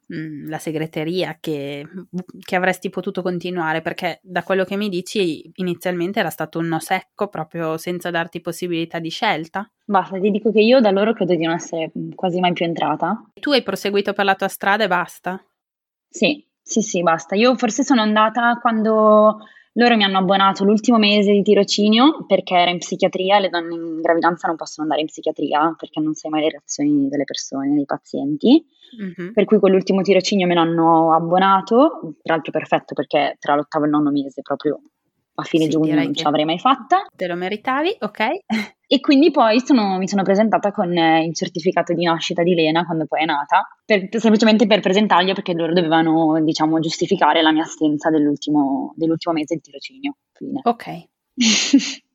[0.06, 1.86] mh, la segreteria che,
[2.44, 3.80] che, avresti potuto continuare?
[3.80, 8.40] Perché da quello che mi dici inizialmente era stato un no secco proprio senza darti
[8.40, 9.70] possibilità di scelta.
[9.84, 13.22] Basta, ti dico che io da loro credo di non essere quasi mai più entrata.
[13.34, 15.42] Tu hai proseguito per la tua strada e basta?
[16.08, 17.36] Sì, sì, sì, basta.
[17.36, 19.38] Io forse sono andata quando
[19.74, 24.00] loro mi hanno abbonato l'ultimo mese di tirocinio perché era in psichiatria, le donne in
[24.00, 27.84] gravidanza non possono andare in psichiatria perché non sai mai le reazioni delle persone, dei
[27.84, 28.64] pazienti.
[29.00, 29.32] Mm-hmm.
[29.32, 33.94] Per cui quell'ultimo tirocinio me l'hanno abbonato, tra l'altro perfetto perché tra l'ottavo e il
[33.94, 34.80] nono mese proprio
[35.34, 37.06] a fine sì, giugno non ce l'avrei mai fatta.
[37.14, 38.28] Te lo meritavi, ok?
[38.92, 42.84] E quindi poi sono, mi sono presentata con eh, il certificato di nascita di Lena
[42.84, 47.62] quando poi è nata, per, semplicemente per presentarglielo perché loro dovevano, diciamo, giustificare la mia
[47.62, 50.16] assenza dell'ultimo, dell'ultimo mese di tirocinio.
[50.32, 50.60] Fine.
[50.64, 51.08] Ok.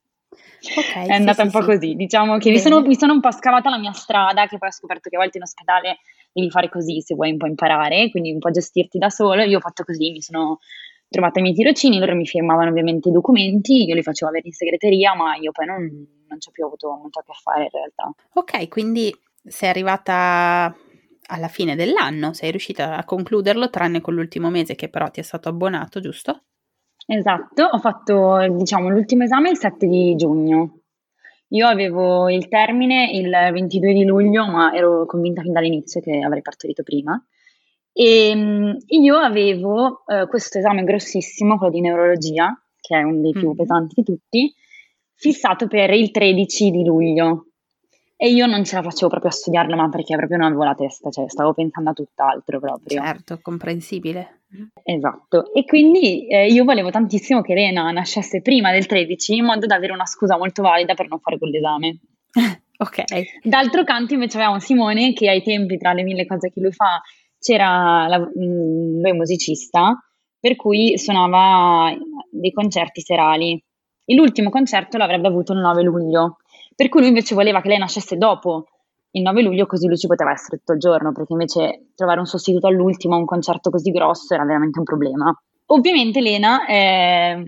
[0.66, 1.66] Okay, è andata sì, un po' sì.
[1.68, 4.70] così, diciamo che mi sono, mi sono, un po' scavata la mia strada, che poi
[4.70, 6.00] ho scoperto che a volte in ospedale
[6.34, 9.44] devi fare così se vuoi un po' imparare, quindi un po' gestirti da solo.
[9.44, 10.58] Io ho fatto così, mi sono
[11.08, 14.54] trovate i miei tirocini, loro mi firmavano ovviamente i documenti, io li facevo avere in
[14.54, 17.70] segreteria, ma io poi non, non ci ho più avuto molto a che fare in
[17.72, 18.12] realtà.
[18.34, 20.76] Ok, quindi sei arrivata
[21.28, 25.24] alla fine dell'anno, sei riuscita a concluderlo, tranne con l'ultimo mese che però ti è
[25.24, 26.44] stato abbonato, giusto?
[27.08, 30.80] Esatto, ho fatto diciamo l'ultimo esame il 7 di giugno.
[31.50, 36.42] Io avevo il termine il 22 di luglio, ma ero convinta fin dall'inizio che avrei
[36.42, 37.24] partorito prima.
[37.94, 43.32] E ehm, io avevo eh, questo esame grossissimo, quello di neurologia, che è uno dei
[43.32, 43.56] più mm.
[43.56, 44.54] pesanti di tutti,
[45.16, 47.48] fissato per il 13 di luglio.
[48.18, 50.74] E io non ce la facevo proprio a studiarlo, ma perché proprio non avevo la
[50.74, 53.02] testa, cioè stavo pensando a tutt'altro proprio.
[53.04, 54.44] Certo, comprensibile.
[54.84, 59.66] Esatto, e quindi eh, io volevo tantissimo che Elena nascesse prima del 13 in modo
[59.66, 62.00] da avere una scusa molto valida per non fare quell'esame.
[62.78, 63.04] ok.
[63.44, 67.02] D'altro canto invece avevamo Simone che ai tempi, tra le mille cose che lui fa,
[67.38, 69.98] c'era la, mm, lui è musicista,
[70.40, 71.94] per cui suonava
[72.32, 73.62] dei concerti serali.
[74.06, 76.38] E l'ultimo concerto l'avrebbe avuto il 9 luglio,
[76.76, 78.68] per cui lui invece voleva che lei nascesse dopo
[79.12, 82.26] il 9 luglio, così lui ci poteva essere tutto il giorno, perché invece trovare un
[82.26, 85.36] sostituto all'ultimo a un concerto così grosso era veramente un problema.
[85.68, 87.44] Ovviamente Lena eh,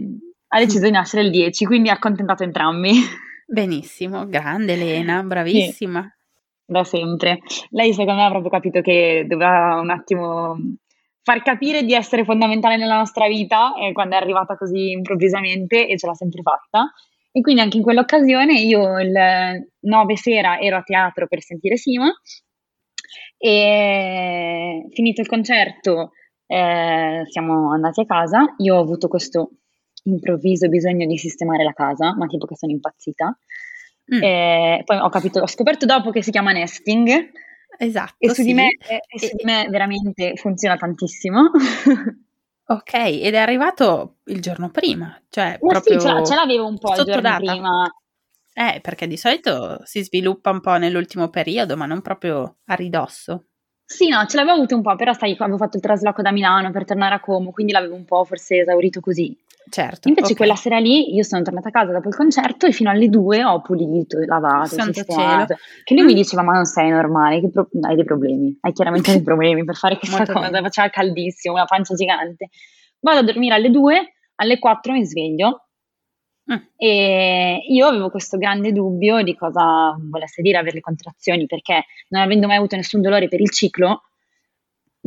[0.48, 2.91] ha deciso di nascere il 10, quindi ha accontentato entrambi.
[3.46, 6.02] Benissimo, grande Lena, bravissima.
[6.02, 6.15] Sì
[6.67, 7.39] da sempre.
[7.70, 10.58] Lei secondo me ha proprio capito che doveva un attimo
[11.27, 15.97] far capire di essere fondamentale nella nostra vita eh, quando è arrivata così improvvisamente e
[15.97, 16.89] ce l'ha sempre fatta.
[17.33, 19.11] E quindi anche in quell'occasione io il
[19.77, 22.09] 9 sera ero a teatro per sentire Sima
[23.37, 26.11] e finito il concerto
[26.45, 28.55] eh, siamo andati a casa.
[28.59, 29.49] Io ho avuto questo
[30.03, 33.37] improvviso bisogno di sistemare la casa, ma tipo che sono impazzita.
[34.15, 34.23] Mm.
[34.23, 37.31] E poi ho capito, ho scoperto dopo che si chiama nesting.
[37.77, 38.15] Esatto.
[38.19, 38.43] E su, sì.
[38.43, 41.51] di, me, e su di me veramente funziona tantissimo.
[42.69, 46.93] Ok, ed è arrivato il giorno prima, cioè Ma proprio sì, ce, l'avevo un po'
[46.95, 47.89] il giorno prima.
[48.53, 53.45] Eh, perché di solito si sviluppa un po' nell'ultimo periodo, ma non proprio a ridosso.
[53.85, 56.69] Sì, no, ce l'avevo avuto un po', però sai, avevo fatto il trasloco da Milano
[56.71, 59.33] per tornare a Como, quindi l'avevo un po' forse esaurito così.
[59.69, 60.08] Certo.
[60.08, 60.38] Invece ok.
[60.38, 63.43] quella sera lì io sono tornata a casa dopo il concerto e fino alle due
[63.43, 65.45] ho pulito, lavato, Santo sistemato.
[65.53, 65.60] cielo.
[65.84, 66.15] Che lui mi Mm.
[66.15, 69.97] diceva, ma non sei normale, pro- hai dei problemi, hai chiaramente dei problemi per fare
[69.97, 70.62] questa Molto cosa, bene.
[70.63, 72.49] faceva caldissimo, una pancia gigante.
[72.99, 75.63] Vado a dormire alle due, alle quattro mi sveglio
[76.49, 76.56] Mm.
[76.77, 82.21] e io avevo questo grande dubbio di cosa volesse dire avere le contrazioni, perché non
[82.21, 84.03] avendo mai avuto nessun dolore per il ciclo,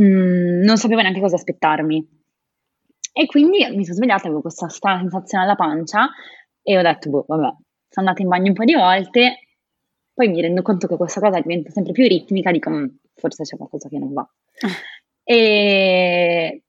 [0.01, 2.19] mm, non sapevo neanche cosa aspettarmi.
[3.21, 6.09] E quindi mi sono svegliata, avevo questa strana sensazione alla pancia
[6.63, 7.55] e ho detto, boh, vabbè,
[7.87, 9.41] sono andata in bagno un po' di volte,
[10.15, 13.59] poi mi rendo conto che questa cosa diventa sempre più ritmica, dico, "Mm, forse c'è
[13.59, 14.27] qualcosa che non va.
[15.23, 16.63] E,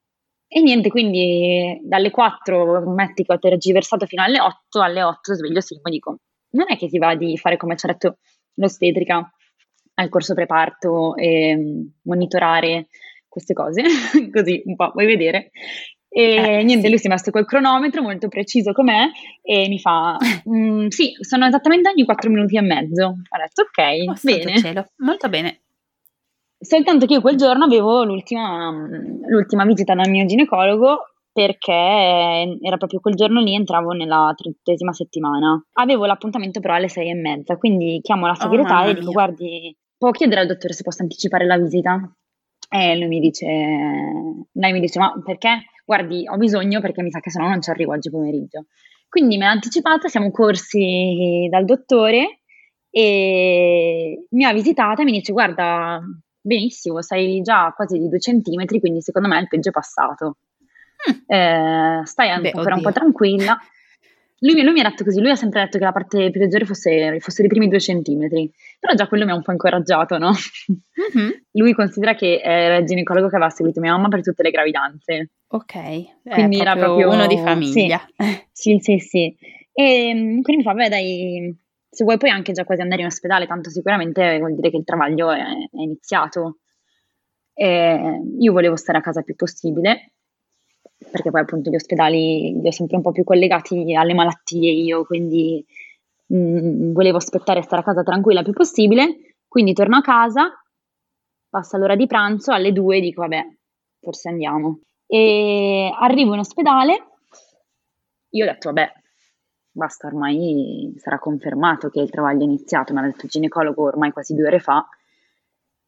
[0.45, 5.61] e niente, quindi dalle 4 metti che ho tergiversato fino alle 8, alle 8 sveglio
[5.61, 6.17] Simo e dico,
[6.49, 8.17] non è che ti va di fare come ci ha detto
[8.55, 9.25] l'ostetrica
[9.93, 12.87] al corso preparto e monitorare
[13.29, 13.83] queste cose,
[14.33, 15.51] così un po', vuoi vedere?
[16.13, 16.89] E Eh, niente, sì.
[16.89, 19.06] lui si è messo col cronometro molto preciso com'è
[19.41, 20.17] e mi fa,
[20.50, 23.06] "Mm, sì, sono esattamente ogni 4 minuti e mezzo.
[23.06, 24.58] Ho detto, ok, Oh, bene.
[24.58, 24.86] cielo.
[24.97, 25.62] Molto bene.
[26.60, 28.69] Soltanto che io quel giorno avevo l'ultima,
[29.28, 35.60] l'ultima visita dal mio ginecologo perché era proprio quel giorno lì, entravo nella trentesima settimana.
[35.74, 39.12] Avevo l'appuntamento però alle sei e mezza, quindi chiamo la Oh, segretaria mamma e dico,
[39.12, 42.13] guardi, può chiedere al dottore se posso anticipare la visita?
[42.69, 45.62] E lui mi dice, lei mi dice, ma perché?
[45.86, 48.65] Guardi, ho bisogno perché mi sa che sennò non ci arrivo oggi pomeriggio.
[49.10, 52.41] Quindi me l'ha anticipata, siamo corsi dal dottore
[52.89, 56.02] e mi ha visitata e mi dice, guarda,
[56.39, 60.38] benissimo, sei già quasi di due centimetri, quindi secondo me il peggio è passato.
[61.10, 61.20] Mm.
[61.26, 63.02] Eh, stai Beh, ancora un po' oddio.
[63.02, 63.60] tranquilla.
[64.43, 66.41] Lui, mi- lui mi ha detto così, lui ha sempre detto che la parte più
[66.41, 70.17] leggera fosse, fossero i primi due centimetri, però già quello mi ha un po' incoraggiato,
[70.17, 70.32] no?
[71.13, 71.43] Mhm.
[71.54, 75.30] Lui considera che era il ginecologo che aveva seguito mia mamma per tutte le gravidanze.
[75.49, 75.73] Ok,
[76.23, 77.43] Quindi era proprio proprio- uno di sì.
[77.43, 78.01] famiglia.
[78.51, 79.36] Sì, sì, sì.
[79.73, 81.56] E mm, quindi mi fa, beh dai,
[81.89, 84.84] se vuoi poi anche già quasi andare in ospedale, tanto sicuramente vuol dire che il
[84.84, 86.58] travaglio è, è iniziato.
[87.54, 90.13] E io volevo stare a casa il più possibile,
[91.12, 95.04] perché poi appunto gli ospedali li ho sempre un po' più collegati alle malattie io,
[95.06, 95.63] quindi
[96.34, 99.36] mm, volevo aspettare e stare a casa tranquilla il più possibile.
[99.47, 100.50] Quindi torno a casa,
[101.50, 103.45] passa l'ora di pranzo, alle due dico, vabbè,
[104.00, 104.80] forse andiamo.
[105.06, 107.08] E arrivo in ospedale,
[108.30, 108.93] io ho detto, vabbè,
[109.71, 114.12] basta, ormai sarà confermato che il travaglio è iniziato, mi ha detto il ginecologo ormai
[114.12, 114.88] quasi due ore fa,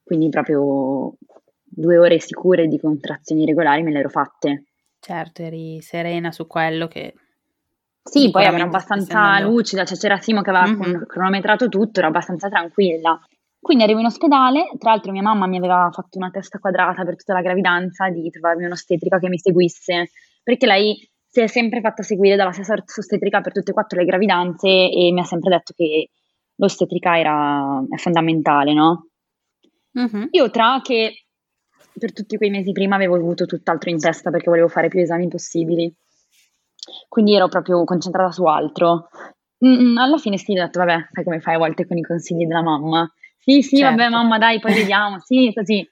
[0.04, 1.16] quindi proprio
[1.64, 4.66] due ore sicure di contrazioni regolari me le ero fatte.
[5.06, 7.14] Certo, eri serena su quello che...
[8.04, 10.78] Sì, poi ero abbastanza andando- lucida, cioè c'era Simo che aveva Mhm.
[10.78, 13.20] con- cronometrato tutto, ero abbastanza tranquilla.
[13.60, 17.18] Quindi arrivo in ospedale, tra l'altro mia mamma mi aveva fatto una testa quadrata per
[17.18, 20.10] tutta la gravidanza di trovarmi un'ostetrica che mi seguisse,
[20.42, 24.06] perché lei si è sempre fatta seguire dalla stessa ostetrica per tutte e quattro le
[24.06, 26.10] gravidanze e mi ha sempre detto che
[26.56, 29.08] l'ostetrica era, è fondamentale, no?
[29.94, 30.28] Mhm.
[30.32, 31.24] Io tra che
[31.98, 35.28] per tutti quei mesi prima avevo avuto tutt'altro in testa perché volevo fare più esami
[35.28, 35.94] possibili,
[37.08, 39.10] quindi ero proprio concentrata su altro.
[39.66, 42.46] Mm, alla fine sì, ho detto, vabbè, sai come fai a volte con i consigli
[42.46, 43.10] della mamma?
[43.38, 43.96] Sì, sì, Certo.
[43.96, 45.20] vabbè, mamma, dai, poi vediamo.
[45.22, 45.88] Sì, così.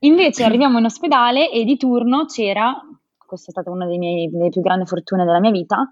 [0.00, 2.74] Invece arriviamo in ospedale e di turno c'era,
[3.26, 5.90] questa è stata una miei- delle più grandi fortune della mia vita,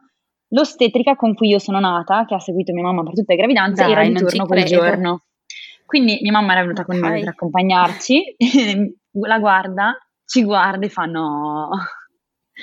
[0.48, 3.83] l'ostetrica con cui io sono nata, che ha seguito mia mamma per tutte le gravidanze,
[3.83, 4.83] Dai, era di turno quel credo.
[4.83, 5.22] giorno.
[5.87, 8.37] Quindi mia mamma era venuta con noi per accompagnarci,
[9.20, 11.70] la guarda, ci guarda e fa no.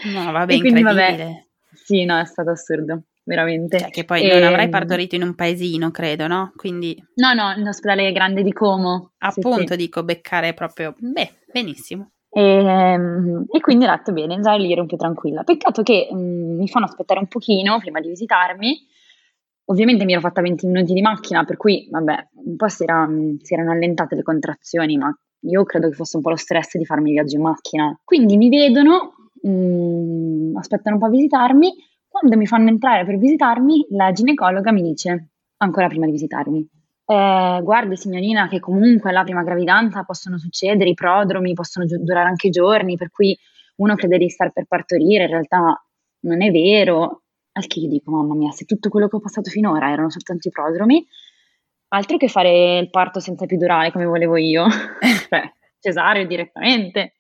[0.03, 1.47] No, vabbè, E quindi, vabbè.
[1.73, 3.79] Sì, no, è stato assurdo, veramente.
[3.79, 6.51] Cioè, che poi non avrai Ehm, partorito in un paesino, credo, no?
[6.55, 9.13] Quindi, No, no, in ospedale grande di Como.
[9.19, 9.75] Appunto, sì.
[9.77, 10.93] dico, beccare proprio...
[10.97, 12.11] Beh, benissimo.
[12.29, 15.43] E, ehm, e quindi ho detto bene, già lì ero un po' tranquilla.
[15.43, 18.87] Peccato che mm, mi fanno aspettare un pochino prima di visitarmi.
[19.65, 23.07] Ovviamente mi ero fatta 20 minuti di macchina, per cui vabbè, un po' si, era-
[23.41, 26.85] si erano allentate le contrazioni, ma io credo che fosse un po' lo stress di
[26.85, 27.99] farmi il viaggio in macchina.
[28.03, 31.73] Quindi mi vedono, mh, mm, aspettano un po' a visitarmi,
[32.07, 36.67] quando mi fanno entrare per visitarmi, la ginecologa mi dice, ancora prima di visitarmi,
[37.05, 42.29] eh, guardi signorina che comunque alla prima gravidanza possono succedere, i prodromi possono gi- durare
[42.29, 43.37] anche giorni, per cui
[43.77, 45.83] uno crede di stare per partorire, in realtà
[46.21, 47.23] non è vero.
[47.53, 50.47] Al che io dico, mamma mia, se tutto quello che ho passato finora erano soltanto
[50.47, 51.05] i prodromi,
[51.93, 54.65] altro che fare il parto senza epidurale come volevo io,
[55.29, 57.13] cioè cesareo direttamente.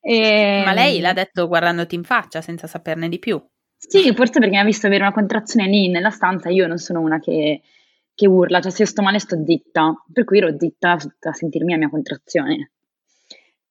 [0.00, 0.62] E...
[0.64, 3.42] Ma lei l'ha detto guardandoti in faccia senza saperne di più.
[3.76, 7.00] Sì, forse perché mi ha visto avere una contrazione lì nella stanza, io non sono
[7.00, 7.60] una che,
[8.14, 11.72] che urla, cioè se io sto male sto zitta, per cui ero zitta a sentirmi
[11.72, 12.70] la mia contrazione.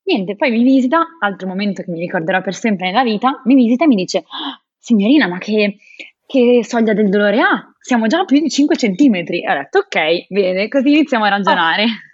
[0.03, 3.85] Niente, poi mi visita, altro momento che mi ricorderò per sempre nella vita, mi visita
[3.85, 5.77] e mi dice, ah, signorina, ma che,
[6.27, 7.72] che soglia del dolore ha?
[7.83, 9.43] Siamo già a più di 5 centimetri.
[9.43, 11.83] E ho detto, ok, bene, così iniziamo a ragionare.
[11.83, 12.11] Oh.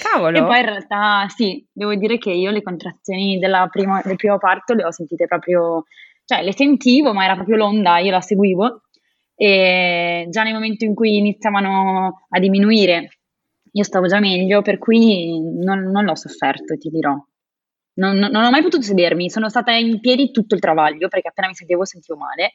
[0.00, 0.38] Cavolo!
[0.38, 3.38] E poi in realtà sì, devo dire che io le contrazioni
[3.70, 5.84] prima, del primo parto le ho sentite proprio,
[6.24, 8.82] cioè le sentivo, ma era proprio l'onda, io la seguivo
[9.36, 13.10] e già nel momento in cui iniziavano a diminuire
[13.76, 17.12] io stavo già meglio, per cui non, non l'ho sofferto, ti dirò.
[17.98, 21.28] Non, non, non, ho mai potuto sedermi, sono stata in piedi tutto il travaglio, perché
[21.28, 22.54] appena mi sentivo sentivo male.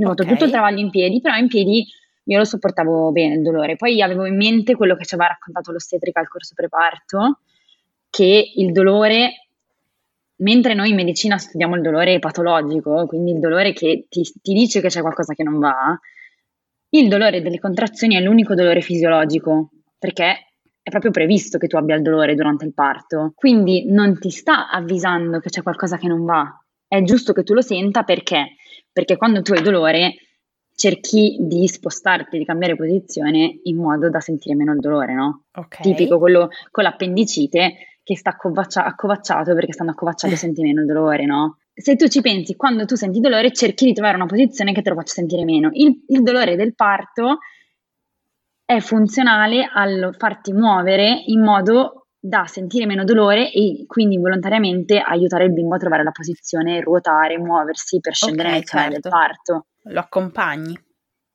[0.00, 0.24] Mi ho okay.
[0.24, 1.86] fatto tutto il travaglio in piedi, però in piedi
[2.24, 3.76] io lo sopportavo bene il dolore.
[3.76, 7.40] Poi avevo in mente quello che ci aveva raccontato l'ostetrica al corso preparto,
[8.08, 9.48] che il dolore,
[10.36, 14.80] mentre noi in medicina studiamo il dolore patologico, quindi il dolore che ti, ti dice
[14.80, 15.98] che c'è qualcosa che non va,
[16.92, 21.94] il dolore delle contrazioni è l'unico dolore fisiologico, perché è proprio previsto che tu abbia
[21.94, 26.24] il dolore durante il parto, quindi non ti sta avvisando che c'è qualcosa che non
[26.24, 26.58] va.
[26.88, 28.56] È giusto che tu lo senta perché?
[28.92, 30.14] Perché quando tu hai dolore
[30.74, 35.44] cerchi di spostarti, di cambiare posizione in modo da sentire meno il dolore, no?
[35.52, 35.82] Okay.
[35.82, 40.86] Tipico quello con l'appendicite che sta accovaccia- accovacciato perché stanno accovacciati e senti meno il
[40.86, 41.58] dolore, no?
[41.74, 44.90] Se tu ci pensi, quando tu senti dolore, cerchi di trovare una posizione che te
[44.90, 45.70] lo faccia sentire meno.
[45.72, 47.38] Il, il dolore del parto
[48.64, 55.44] è funzionale al farti muovere in modo da sentire meno dolore e quindi involontariamente aiutare
[55.44, 59.08] il bimbo a trovare la posizione, ruotare, muoversi per scendere okay, nel canale certo.
[59.08, 59.66] del parto.
[59.84, 60.78] Lo accompagni.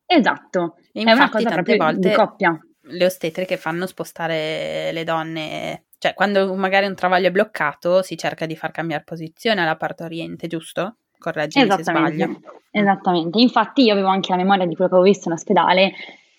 [0.05, 2.59] Esatto, e è una cosa proprio volte di coppia.
[2.87, 8.45] Le ostetriche fanno spostare le donne, cioè quando magari un travaglio è bloccato si cerca
[8.45, 10.97] di far cambiare posizione alla partoriente, giusto?
[11.17, 12.39] Correggimi se sbaglio.
[12.69, 15.93] Esattamente, infatti io avevo anche la memoria di quello che avevo visto in ospedale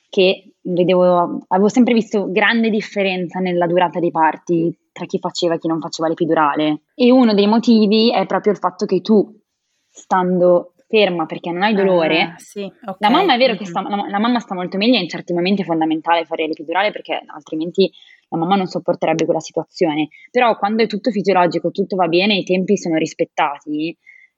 [0.08, 5.58] che vedevo, avevo sempre visto grande differenza nella durata dei parti tra chi faceva e
[5.58, 6.82] chi non faceva l'epidurale.
[6.94, 9.40] E uno dei motivi è proprio il fatto che tu,
[9.88, 12.94] stando ferma perché non hai dolore, ah, sì, okay.
[12.98, 13.58] la mamma è vero mm-hmm.
[13.58, 16.46] che sta, la, la, mamma sta molto meglio e in certi momenti è fondamentale fare
[16.46, 17.90] l'epidurale perché altrimenti
[18.28, 20.08] la mamma non sopporterebbe quella situazione.
[20.30, 23.96] Però quando è tutto fisiologico, tutto va bene, i tempi sono rispettati,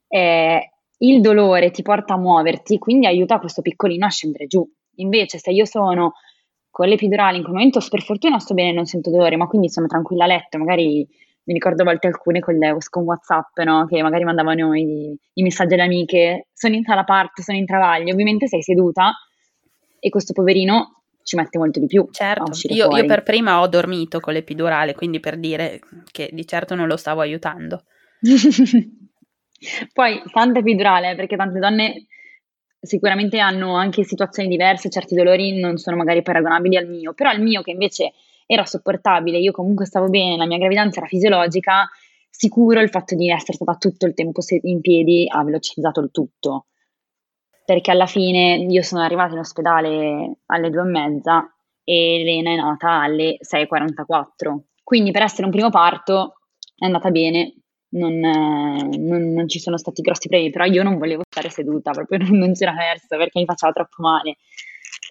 [0.08, 4.66] eh, il dolore ti porta a muoverti, quindi aiuta questo piccolino a scendere giù.
[5.00, 6.14] Invece, se io sono
[6.70, 9.86] con l'epidurale in quel momento, per fortuna sto bene, non sento dolore, ma quindi sono
[9.86, 11.06] tranquilla a letto, magari
[11.48, 13.86] mi ricordo a volte alcune con, le, con WhatsApp, no?
[13.86, 18.12] che magari mandavano i, i, messaggi alle amiche, sono in sala parte, sono in travaglio,
[18.12, 19.12] ovviamente sei seduta
[19.98, 22.06] e questo poverino ci mette molto di più.
[22.10, 25.80] Certo, io, io, per prima ho dormito con l'epidurale, quindi per dire
[26.10, 27.82] che di certo non lo stavo aiutando.
[29.92, 32.06] Poi, tanta epidurale, perché tante donne
[32.80, 37.42] sicuramente hanno anche situazioni diverse, certi dolori non sono magari paragonabili al mio, però il
[37.42, 38.12] mio che invece
[38.46, 41.88] era sopportabile, io comunque stavo bene, la mia gravidanza era fisiologica,
[42.30, 46.66] sicuro il fatto di essere stata tutto il tempo in piedi ha velocizzato il tutto.
[47.64, 52.56] Perché alla fine io sono arrivata in ospedale alle due e mezza e Elena è
[52.56, 54.58] nata alle 6.44.
[54.82, 56.38] Quindi per essere un primo parto
[56.74, 57.54] è andata bene,
[57.90, 62.18] non, non, non, ci sono stati grossi premi, però io non volevo stare seduta, proprio
[62.30, 64.36] non, c'era verso perché mi faceva troppo male.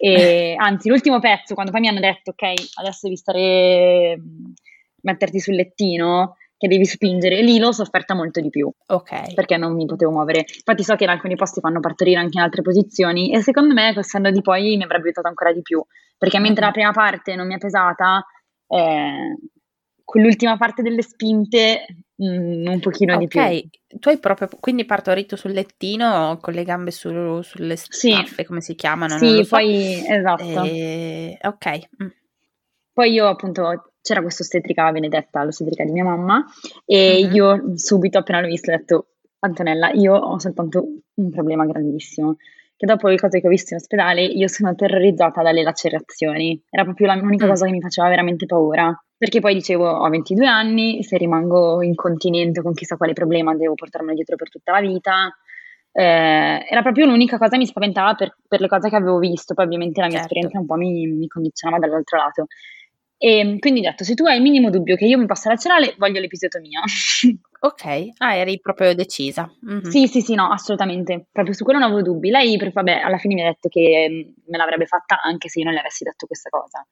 [0.00, 4.20] E, anzi, l'ultimo pezzo, quando poi mi hanno detto, ok, adesso devi stare,
[5.02, 8.70] metterti sul lettino, che devi spingere, lì l'ho sofferta molto di più.
[8.86, 9.34] Ok.
[9.34, 10.40] Perché non mi potevo muovere.
[10.40, 13.92] Infatti so che in alcuni posti fanno partorire anche in altre posizioni e secondo me
[13.92, 15.80] quest'anno di poi mi avrebbe aiutato ancora di più.
[16.18, 18.26] Perché mentre la prima parte non mi è pesata,
[18.66, 19.38] eh,
[20.04, 23.18] quell'ultima parte delle spinte mm, un pochino okay.
[23.18, 23.40] di più.
[23.40, 28.44] Ok, tu hai proprio quindi partorito sul lettino con le gambe su, sulle staffe, sì.
[28.44, 29.18] come si chiamano?
[29.18, 29.56] Sì, so.
[29.56, 30.62] poi esatto.
[30.64, 31.38] E...
[31.42, 31.78] Ok.
[32.02, 32.08] Mm.
[32.92, 36.44] Poi io appunto c'era questa ostetrica benedetta, l'ostetrica di mia mamma,
[36.84, 37.34] e mm-hmm.
[37.34, 39.06] io subito appena l'ho visto ho detto
[39.40, 42.36] Antonella, io ho soltanto un problema grandissimo
[42.78, 46.62] che dopo le cose che ho visto in ospedale io sono terrorizzata dalle lacerazioni.
[46.70, 47.48] Era proprio l'unica mm.
[47.48, 48.96] cosa che mi faceva veramente paura.
[49.18, 54.14] Perché poi dicevo ho 22 anni, se rimango incontinente con chissà quale problema devo portarmelo
[54.14, 55.36] dietro per tutta la vita.
[55.90, 59.54] Eh, era proprio l'unica cosa che mi spaventava per, per, le cose che avevo visto,
[59.54, 60.34] poi ovviamente la mia certo.
[60.34, 62.46] esperienza un po' mi, mi condizionava dall'altro lato.
[63.20, 65.96] E quindi ho detto, se tu hai il minimo dubbio che io mi possa vaccinare,
[65.98, 66.80] voglio l'episiotomia.
[67.58, 67.84] ok,
[68.18, 69.52] ah, eri proprio decisa.
[69.68, 69.90] Mm-hmm.
[69.90, 71.26] Sì, sì, sì, no, assolutamente.
[71.32, 72.30] Proprio su quello non avevo dubbi.
[72.30, 75.74] Lei, vabbè, alla fine mi ha detto che me l'avrebbe fatta anche se io non
[75.74, 76.86] le avessi detto questa cosa.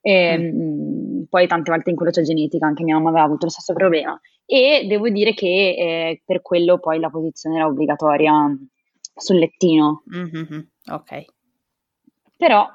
[0.00, 1.22] E, mm.
[1.28, 4.18] Poi tante volte incrocio genetica, anche mia mamma aveva avuto lo stesso problema.
[4.44, 8.32] E devo dire che eh, per quello poi la posizione era obbligatoria
[9.14, 10.02] sul lettino.
[10.12, 10.60] Mm-hmm.
[10.90, 11.24] Ok.
[12.36, 12.66] Però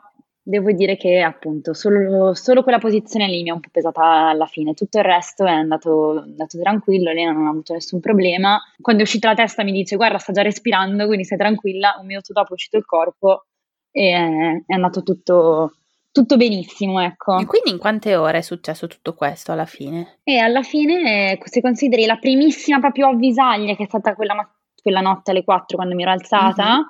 [0.47, 4.45] devo dire che appunto solo, solo, quella posizione lì mi è un po' pesata alla
[4.45, 8.61] fine, tutto il resto è andato, andato tranquillo, lei non ha avuto nessun problema.
[8.79, 12.05] Quando è uscita la testa mi dice guarda sta già respirando, quindi stai tranquilla, un
[12.05, 13.47] minuto dopo è uscito il corpo
[13.89, 15.77] e è, è andato tutto,
[16.15, 17.37] tutto benissimo, ecco.
[17.39, 20.19] E quindi in quante ore è successo tutto questo alla fine?
[20.23, 24.49] E alla fine, se consideri la primissima proprio avvisaglia che è stata quella,
[24.81, 26.83] quella notte alle 4 quando mi ero alzata, mm-hmm.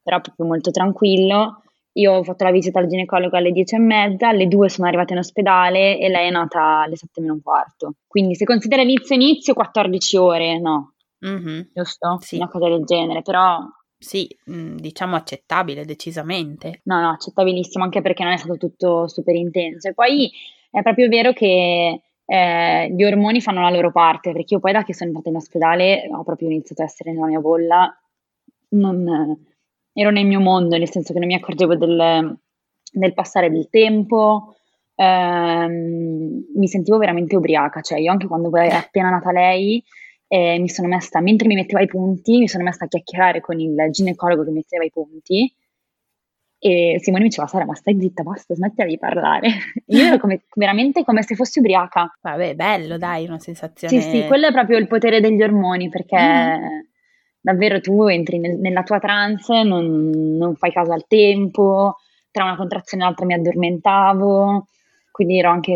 [0.00, 1.64] però proprio molto tranquillo,
[1.94, 5.12] io ho fatto la visita al ginecologo alle 10 e mezza, alle 2 sono arrivata
[5.12, 7.94] in ospedale e lei è nata alle 7 meno un quarto.
[8.06, 10.92] Quindi se considera inizio inizio 14 ore, no?
[11.26, 11.60] Mm-hmm.
[11.74, 12.18] Giusto?
[12.20, 12.36] Sì.
[12.36, 13.58] Una cosa del genere, però...
[13.98, 16.80] Sì, mm, diciamo accettabile, decisamente.
[16.84, 19.88] No, no, accettabilissimo anche perché non è stato tutto super intenso.
[19.88, 20.30] E poi
[20.70, 24.84] è proprio vero che eh, gli ormoni fanno la loro parte, perché io poi da
[24.84, 27.92] che sono entrata in ospedale ho proprio iniziato a essere nella mia bolla,
[28.70, 29.36] non,
[29.92, 32.38] ero nel mio mondo, nel senso che non mi accorgevo del,
[32.92, 34.54] del passare del tempo,
[34.94, 39.82] ehm, mi sentivo veramente ubriaca, cioè io anche quando è appena nata lei
[40.28, 43.58] eh, mi sono messa, mentre mi metteva i punti, mi sono messa a chiacchierare con
[43.58, 45.52] il ginecologo che metteva i punti
[46.60, 49.48] e Simone mi diceva Sara ma stai zitta, basta, smettila di parlare.
[49.86, 52.16] Io ero come, veramente come se fossi ubriaca.
[52.20, 54.00] Vabbè, bello, dai, una sensazione...
[54.00, 56.16] Sì, sì, quello è proprio il potere degli ormoni perché...
[56.16, 56.86] Mm
[57.40, 61.96] davvero tu entri nel, nella tua trance, non, non, fai caso al tempo,
[62.30, 64.66] tra una contrazione e l'altra mi addormentavo,
[65.10, 65.72] quindi ero anche,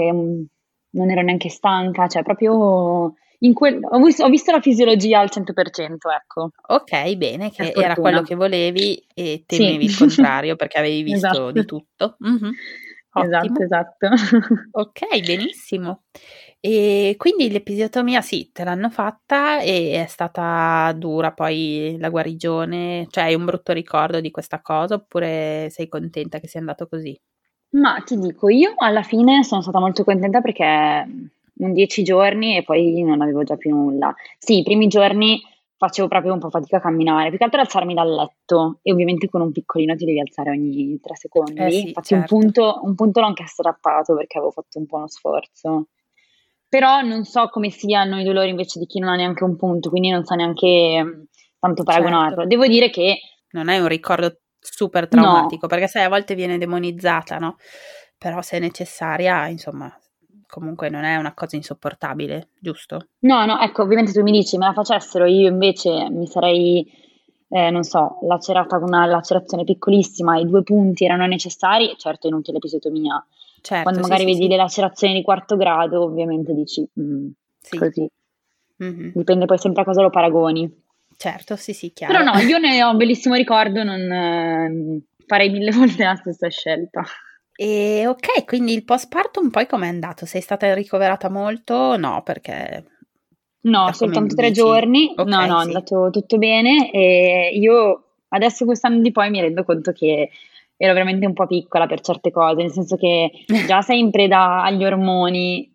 [0.91, 3.15] non ero neanche stanca, cioè proprio
[3.53, 6.51] Quel, ho, visto, ho, visto, la fisiologia al 100%, ecco.
[6.69, 9.93] Ok, bene, che era quello che volevi e temevi sì.
[9.93, 11.51] il contrario perché avevi visto esatto.
[11.51, 12.17] di tutto.
[12.25, 12.53] Mm-hmm.
[13.15, 14.09] Esatto, esatto.
[14.71, 16.05] ok, benissimo.
[16.61, 23.25] E quindi l'episiotomia sì, te l'hanno fatta e è stata dura poi la guarigione, cioè
[23.25, 27.21] hai un brutto ricordo di questa cosa oppure sei contenta che sia andato così?
[27.71, 31.07] Ma ti dico, io alla fine sono stata molto contenta perché
[31.55, 34.15] un dieci giorni e poi non avevo già più nulla.
[34.39, 35.41] Sì, i primi giorni
[35.77, 39.29] facevo proprio un po' fatica a camminare, più che altro alzarmi dal letto e ovviamente
[39.29, 41.61] con un piccolino ti devi alzare ogni tre secondi.
[41.61, 42.35] Eh sì, Infatti certo.
[42.35, 45.87] un, punto, un punto l'ho anche strappato perché avevo fatto un po' uno sforzo
[46.73, 49.91] però non so come siano i dolori invece di chi non ha neanche un punto,
[49.91, 51.23] quindi non so neanche mm,
[51.59, 52.37] tanto paragonarlo.
[52.37, 52.49] Certo.
[52.49, 53.19] Devo dire che...
[53.51, 55.69] Non è un ricordo super traumatico, no.
[55.69, 57.57] perché sai, a volte viene demonizzata, no?
[58.17, 59.95] Però se è necessaria, insomma,
[60.53, 63.07] comunque non è una cosa insopportabile, giusto?
[63.21, 66.87] No, no, ecco, ovviamente tu mi dici, me la facessero, io invece mi sarei,
[67.49, 72.59] eh, non so, lacerata con una lacerazione piccolissima, i due punti erano necessari, certo inutile
[72.59, 73.25] episiotomia,
[73.63, 77.29] Certo, Quando magari sì, vedi sì, le lacerazioni di quarto grado, ovviamente dici mm,
[77.79, 78.11] così.
[78.83, 79.11] Mm-hmm.
[79.15, 80.69] Dipende poi sempre a cosa lo paragoni.
[81.17, 82.13] Certo, sì, sì, chiaro.
[82.13, 86.49] Però no, io ne ho un bellissimo ricordo, non eh, farei mille volte la stessa
[86.49, 87.05] scelta.
[87.63, 90.27] E ok, quindi il postpartum poi com'è andato?
[90.27, 91.97] Sei stata ricoverata molto?
[91.97, 92.85] No, perché...
[93.61, 95.13] No, soltanto tre giorni.
[95.15, 95.67] Okay, no, no, sì.
[95.67, 100.31] è andato tutto bene e io adesso quest'anno di poi mi rendo conto che
[100.77, 103.31] ero veramente un po' piccola per certe cose, nel senso che
[103.69, 105.73] già sei in preda agli ormoni,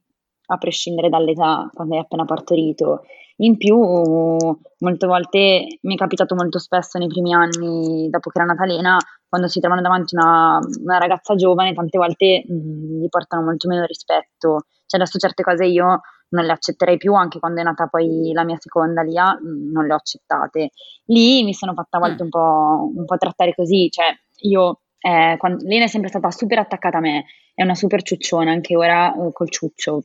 [0.47, 3.05] a prescindere dall'età, quando hai appena partorito.
[3.39, 8.47] In più, molte volte mi è capitato molto spesso nei primi anni, dopo che era
[8.47, 8.97] nata Lena,
[9.29, 13.85] quando si trovano davanti una, una ragazza giovane, tante volte mh, gli portano molto meno
[13.85, 14.65] rispetto.
[14.85, 18.43] Cioè adesso certe cose io non le accetterei più, anche quando è nata poi la
[18.43, 20.71] mia seconda Lia, non le ho accettate.
[21.05, 24.05] Lì mi sono fatta a volte un po', un po trattare così, cioè
[24.41, 28.51] io eh, quando, lei è sempre stata super attaccata a me, è una super ciucciona,
[28.51, 30.03] anche ora uh, col ciuccio,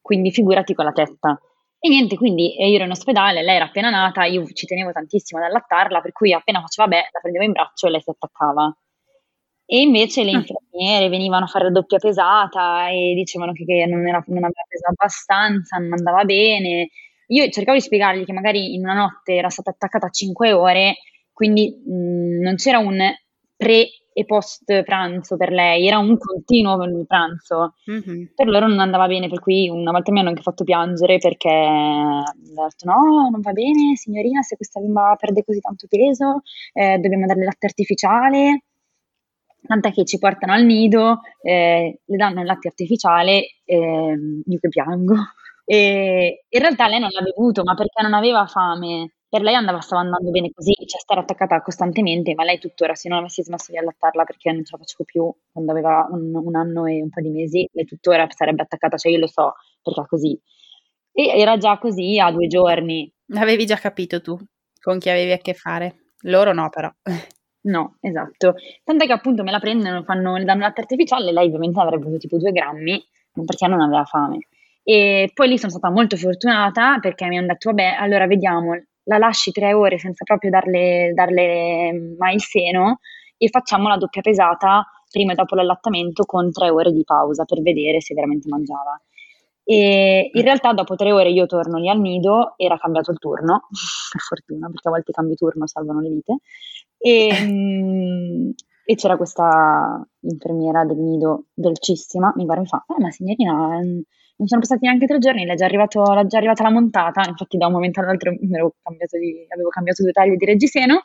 [0.00, 1.38] quindi figurati con la testa.
[1.84, 5.38] E niente, quindi io ero in ospedale, lei era appena nata, io ci tenevo tantissimo
[5.38, 8.74] ad allattarla, per cui appena faceva beh, la prendevo in braccio e lei si attaccava.
[9.66, 10.36] E invece le ah.
[10.36, 14.64] infermiere venivano a fare la doppia pesata e dicevano che, che non, era, non, aveva
[14.66, 16.88] preso abbastanza, non andava bene.
[17.26, 20.94] Io cercavo di spiegargli che magari in una notte era stata attaccata a 5 ore,
[21.34, 22.98] quindi mh, non c'era un
[23.58, 27.74] pre e post pranzo per lei, era un continuo pranzo.
[27.90, 28.26] Mm-hmm.
[28.34, 31.48] Per loro non andava bene, per cui una volta mi hanno anche fatto piangere perché
[31.50, 36.42] mi hanno detto no, non va bene signorina, se questa bimba perde così tanto peso,
[36.72, 38.62] eh, dobbiamo darle latte artificiale.
[39.66, 44.68] Tant'è che ci portano al nido, eh, le danno il latte artificiale, eh, io che
[44.68, 45.14] piango.
[45.64, 49.80] E in realtà lei non l'ha bevuto, ma perché non aveva fame per lei andava,
[49.80, 53.72] stava andando bene così, cioè stare attaccata costantemente, ma lei tuttora, se non avessi smesso
[53.72, 57.08] di allattarla perché non ce la facevo più quando aveva un, un anno e un
[57.08, 60.40] po' di mesi, lei tuttora sarebbe attaccata, cioè io lo so perché è così.
[61.10, 63.12] E era già così a due giorni.
[63.32, 64.38] L'avevi già capito tu
[64.80, 66.12] con chi avevi a che fare?
[66.26, 66.88] Loro no, però.
[67.62, 68.54] No, esatto.
[68.84, 72.18] Tant'è che appunto me la prendono, fanno, le danno latte artificiale, lei ovviamente avrebbe avuto
[72.18, 73.04] tipo due grammi,
[73.44, 74.46] perché non aveva fame.
[74.84, 78.74] E poi lì sono stata molto fortunata perché mi hanno detto, vabbè, allora vediamo,
[79.04, 83.00] la lasci tre ore senza proprio darle, darle mai il seno
[83.36, 87.62] e facciamo la doppia pesata prima e dopo l'allattamento con tre ore di pausa per
[87.62, 89.00] vedere se veramente mangiava.
[89.66, 93.68] E in realtà dopo tre ore io torno lì al nido, era cambiato il turno,
[94.12, 96.38] per fortuna, perché a volte cambi turno salvano le vite,
[96.98, 98.50] e, mm,
[98.84, 103.80] e c'era questa infermiera del nido dolcissima, mi guarda e mi fa, ah ma signorina,
[104.36, 107.56] non sono passati neanche tre giorni, è già, arrivato, è già arrivata la montata, infatti
[107.56, 108.30] da un momento all'altro
[108.82, 111.04] cambiato di, avevo cambiato due taglie di reggiseno,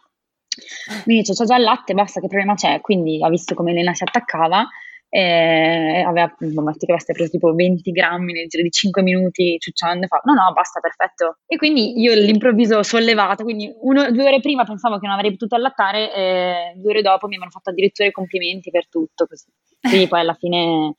[1.05, 2.81] mi dice c'è già il latte, basta, che problema c'è?
[2.81, 4.67] Quindi ha visto come Elena si attaccava,
[5.11, 10.05] e aveva, metti che avesse preso tipo 20 grammi nel giro di 5 minuti ciucciando
[10.05, 11.39] e fa no no basta perfetto.
[11.47, 15.55] E quindi io all'improvviso sollevata quindi uno, due ore prima pensavo che non avrei potuto
[15.55, 19.47] allattare e due ore dopo mi avevano fatto addirittura i complimenti per tutto così.
[19.81, 20.93] Quindi poi alla fine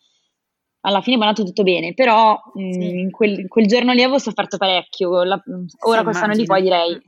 [0.80, 2.60] alla fine è andato tutto bene, però sì.
[2.60, 5.22] mh, mm, quel, quel, giorno lì avevo sofferto parecchio.
[5.24, 5.42] La,
[5.86, 7.00] ora sì, quest'anno di poi direi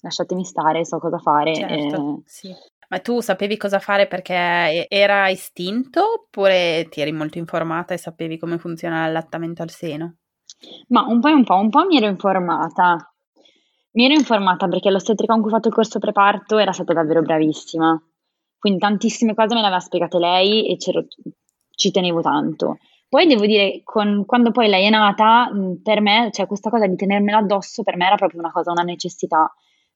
[0.00, 1.54] lasciatemi stare, so cosa fare.
[1.54, 2.22] Certo, e...
[2.24, 2.54] sì.
[2.88, 8.38] Ma tu sapevi cosa fare perché era istinto oppure ti eri molto informata e sapevi
[8.38, 10.18] come funziona l'allattamento al seno?
[10.88, 13.12] Ma un po' e un po', un po' mi ero informata.
[13.92, 17.22] Mi ero informata perché l'ostetrica con cui ho fatto il corso preparto era stata davvero
[17.22, 18.00] bravissima.
[18.56, 21.04] Quindi tantissime cose me le aveva spiegate lei e c'ero
[21.76, 22.78] ci tenevo tanto.
[23.08, 25.48] Poi devo dire, con, quando poi lei è nata,
[25.82, 28.82] per me, cioè questa cosa di tenermela addosso, per me era proprio una cosa, una
[28.82, 29.48] necessità.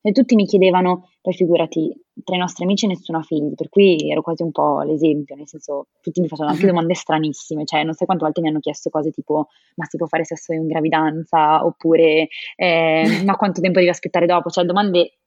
[0.02, 1.92] E tutti mi chiedevano, poi figurati,
[2.24, 5.46] tra i nostri amici nessuno ha figli, per cui ero quasi un po' l'esempio, nel
[5.46, 8.88] senso, tutti mi facevano anche domande stranissime, cioè non so quante volte mi hanno chiesto
[8.88, 13.90] cose tipo, ma si può fare sesso in gravidanza, oppure, eh, ma quanto tempo devi
[13.90, 15.18] aspettare dopo, cioè domande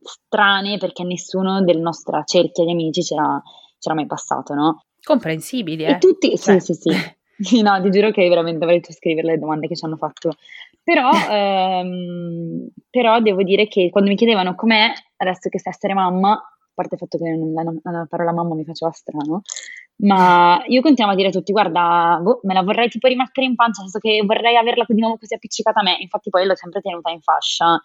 [0.00, 3.40] strane perché nessuno del nostro cerchio di amici c'era,
[3.78, 4.84] c'era mai passato, no?
[5.02, 5.92] Comprensibili, eh?
[5.92, 6.60] E tutti, cioè.
[6.60, 7.60] sì, sì, sì.
[7.60, 10.34] No, ti giuro che veramente avrei dovuto scrivere le domande che ci hanno fatto.
[10.82, 16.32] Però, ehm, però devo dire che quando mi chiedevano com'è, adesso che sai essere mamma,
[16.32, 19.42] a parte il fatto che la, la parola mamma mi faceva strano,
[19.96, 23.54] ma io continuavo a dire a tutti, guarda, boh, me la vorrei tipo rimettere in
[23.54, 26.56] pancia, nel senso che vorrei averla di nuovo così appiccicata a me, infatti poi l'ho
[26.56, 27.82] sempre tenuta in fascia,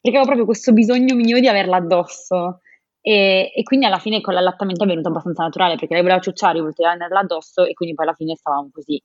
[0.00, 2.60] perché avevo proprio questo bisogno mio di averla addosso.
[3.04, 6.58] E, e, quindi alla fine con l'allattamento è venuto abbastanza naturale perché lei voleva ciucciare,
[6.58, 9.02] io volevo tenerla addosso e quindi poi alla fine stavamo così.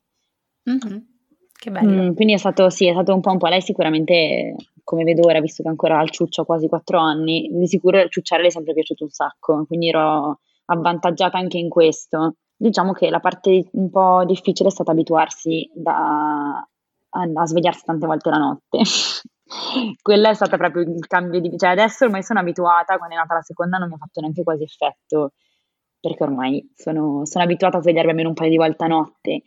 [0.70, 0.98] Mm-hmm.
[1.52, 2.02] Che bello.
[2.02, 3.48] Mm, quindi è stato, sì, è stato un po' un po'.
[3.48, 7.66] Lei sicuramente, come vedo ora, visto che ancora ha il ciuccio quasi quattro anni, di
[7.66, 12.36] sicuro ciucciare le è sempre piaciuto un sacco, quindi ero avvantaggiata anche in questo.
[12.56, 18.06] Diciamo che la parte un po' difficile è stata abituarsi da, a, a svegliarsi tante
[18.06, 18.78] volte la notte.
[20.02, 21.56] Quella è stata proprio il cambio di...
[21.56, 24.42] Cioè adesso ormai sono abituata, quando è nata la seconda non mi ha fatto neanche
[24.42, 25.32] quasi effetto,
[26.00, 29.42] perché ormai sono, sono abituata a svegliarmi almeno un paio di volte a notte.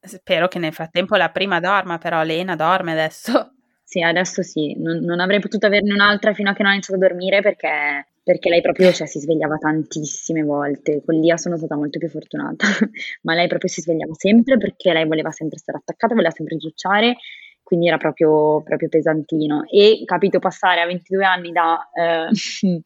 [0.00, 3.50] Spero che nel frattempo la prima dorma, però Lena dorme adesso.
[3.86, 7.04] Sì, adesso sì, non, non avrei potuto averne un'altra fino a che non ha iniziato
[7.04, 11.02] a dormire perché, perché lei proprio cioè, si svegliava tantissime volte.
[11.04, 12.66] Con Lia sono stata molto più fortunata,
[13.22, 17.18] ma lei proprio si svegliava sempre perché lei voleva sempre stare attaccata, voleva sempre giucciare
[17.64, 19.64] quindi era proprio, proprio pesantino.
[19.64, 22.28] E capito, passare a 22 anni da eh,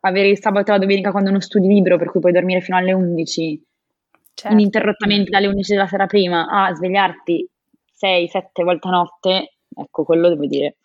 [0.00, 2.78] avere il sabato e la domenica quando non studi libero, per cui puoi dormire fino
[2.78, 3.62] alle 11,
[4.32, 4.56] certo.
[4.56, 7.50] ininterrottamente dalle 11 della sera prima, a svegliarti
[8.00, 10.76] 6-7 volte a notte, ecco, quello devo dire,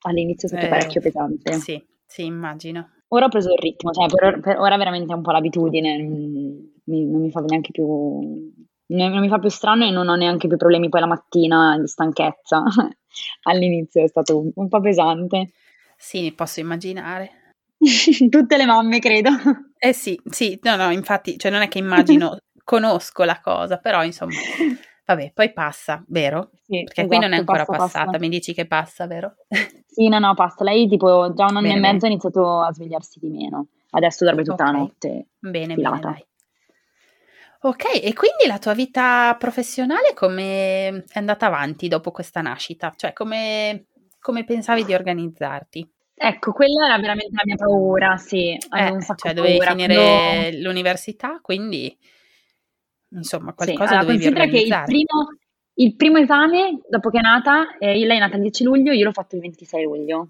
[0.00, 1.52] all'inizio è stato eh, parecchio pesante.
[1.52, 2.90] Sì, sì, immagino.
[3.08, 6.72] Ora ho preso il ritmo, cioè per, per ora veramente è un po' l'abitudine, mi,
[6.84, 8.52] non mi fa neanche più
[8.88, 11.86] non mi fa più strano e non ho neanche più problemi poi la mattina di
[11.86, 12.62] stanchezza.
[13.44, 15.50] All'inizio è stato un, un po' pesante.
[15.96, 17.54] Sì, posso immaginare.
[18.30, 19.30] Tutte le mamme, credo.
[19.78, 24.04] Eh sì, sì, no, no, infatti, cioè non è che immagino, conosco la cosa, però
[24.04, 24.34] insomma,
[25.04, 26.50] vabbè, poi passa, vero?
[26.62, 28.18] Sì, Perché esatto, qui non è ancora passa, passata, passa.
[28.18, 29.34] mi dici che passa, vero?
[29.86, 30.64] Sì, no, no, passa.
[30.64, 34.24] Lei tipo già un anno bene, e mezzo ha iniziato a svegliarsi di meno adesso
[34.24, 34.72] dorme tutta okay.
[34.72, 35.26] la notte.
[35.38, 35.96] Bene, filata.
[35.98, 36.12] bene.
[36.12, 36.26] Dai.
[37.60, 42.92] Ok, e quindi la tua vita professionale come è andata avanti dopo questa nascita?
[42.94, 43.86] Cioè, come,
[44.20, 45.90] come pensavi di organizzarti?
[46.18, 49.72] Ecco, quella era veramente la mia paura, sì, eh, un sacco cioè dovevi paura.
[49.72, 50.58] finire quando...
[50.62, 51.94] l'università, quindi
[53.10, 54.50] insomma qualcosa sì, allora, dovevi organizzare.
[54.50, 55.28] che il primo,
[55.74, 59.04] il primo esame, dopo che è nata, eh, lei è nata il 10 luglio, io
[59.04, 60.28] l'ho fatto il 26 luglio.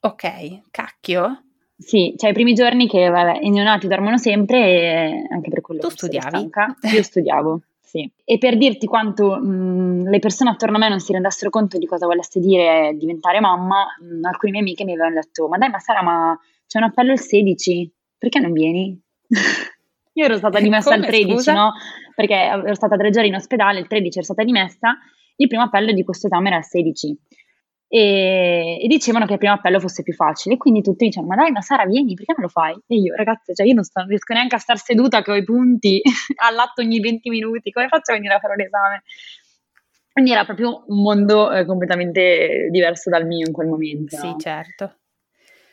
[0.00, 1.44] Ok, cacchio.
[1.76, 5.80] Sì, cioè i primi giorni che, vabbè, i neonati dormono sempre e anche per quello
[5.80, 6.50] tu studiavi?
[6.94, 8.08] Io studiavo, sì.
[8.24, 11.86] E per dirti quanto mh, le persone attorno a me non si rendessero conto di
[11.86, 15.78] cosa volesse dire diventare mamma, mh, alcune mie amiche mi avevano detto, ma dai, ma
[15.78, 19.00] Sara, ma c'è un appello il 16, perché non vieni?
[20.16, 21.52] Io ero stata dimessa Come, il 13, scusa?
[21.54, 21.72] no?
[22.14, 24.96] Perché ero stata tre giorni in ospedale, il 13 ero stata dimessa,
[25.36, 27.18] il primo appello di questo esame era il 16
[27.94, 30.56] e, e, dicevano che il primo appello fosse più facile.
[30.56, 32.76] Quindi tutti dicevano: Ma dai, ma Sara, vieni, perché non lo fai?
[32.88, 35.36] E io, ragazzi, cioè io non, sto, non riesco neanche a star seduta che ho
[35.36, 36.02] i punti
[36.42, 37.70] all'atto ogni 20 minuti.
[37.70, 39.02] Come faccio a venire a fare un esame?
[40.10, 44.16] Quindi era proprio un mondo eh, completamente diverso dal mio in quel momento.
[44.16, 44.36] Sì, no?
[44.38, 44.96] certo.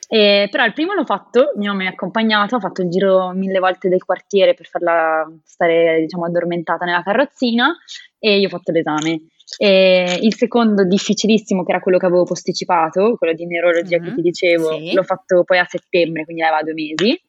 [0.07, 3.31] E, però il primo l'ho fatto, mio nonno mi ha accompagnato, ho fatto il giro
[3.31, 7.75] mille volte del quartiere per farla stare, diciamo, addormentata nella carrozzina
[8.19, 9.21] e io ho fatto l'esame.
[9.57, 14.15] E il secondo difficilissimo, che era quello che avevo posticipato, quello di neurologia mm-hmm, che
[14.15, 14.93] ti dicevo, sì.
[14.93, 17.21] l'ho fatto poi a settembre, quindi aveva due mesi.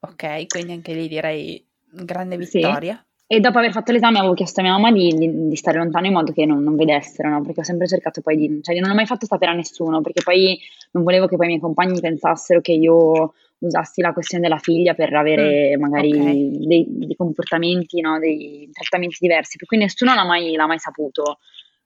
[0.00, 2.94] Ok, quindi anche lì direi grande vittoria.
[2.94, 3.12] Sì.
[3.26, 6.06] E dopo aver fatto l'esame avevo chiesto a mia mamma di, di, di stare lontano
[6.06, 7.40] in modo che non, non vedessero, no?
[7.40, 8.60] perché ho sempre cercato poi di...
[8.62, 10.58] cioè non ho mai fatto sapere a nessuno, perché poi
[10.92, 13.32] non volevo che poi i miei compagni pensassero che io
[13.66, 16.66] usassi la questione della figlia per avere mm, magari okay.
[16.66, 18.18] dei, dei, comportamenti, no?
[18.18, 21.38] dei trattamenti diversi, per cui nessuno l'ha mai, l'ha mai saputo.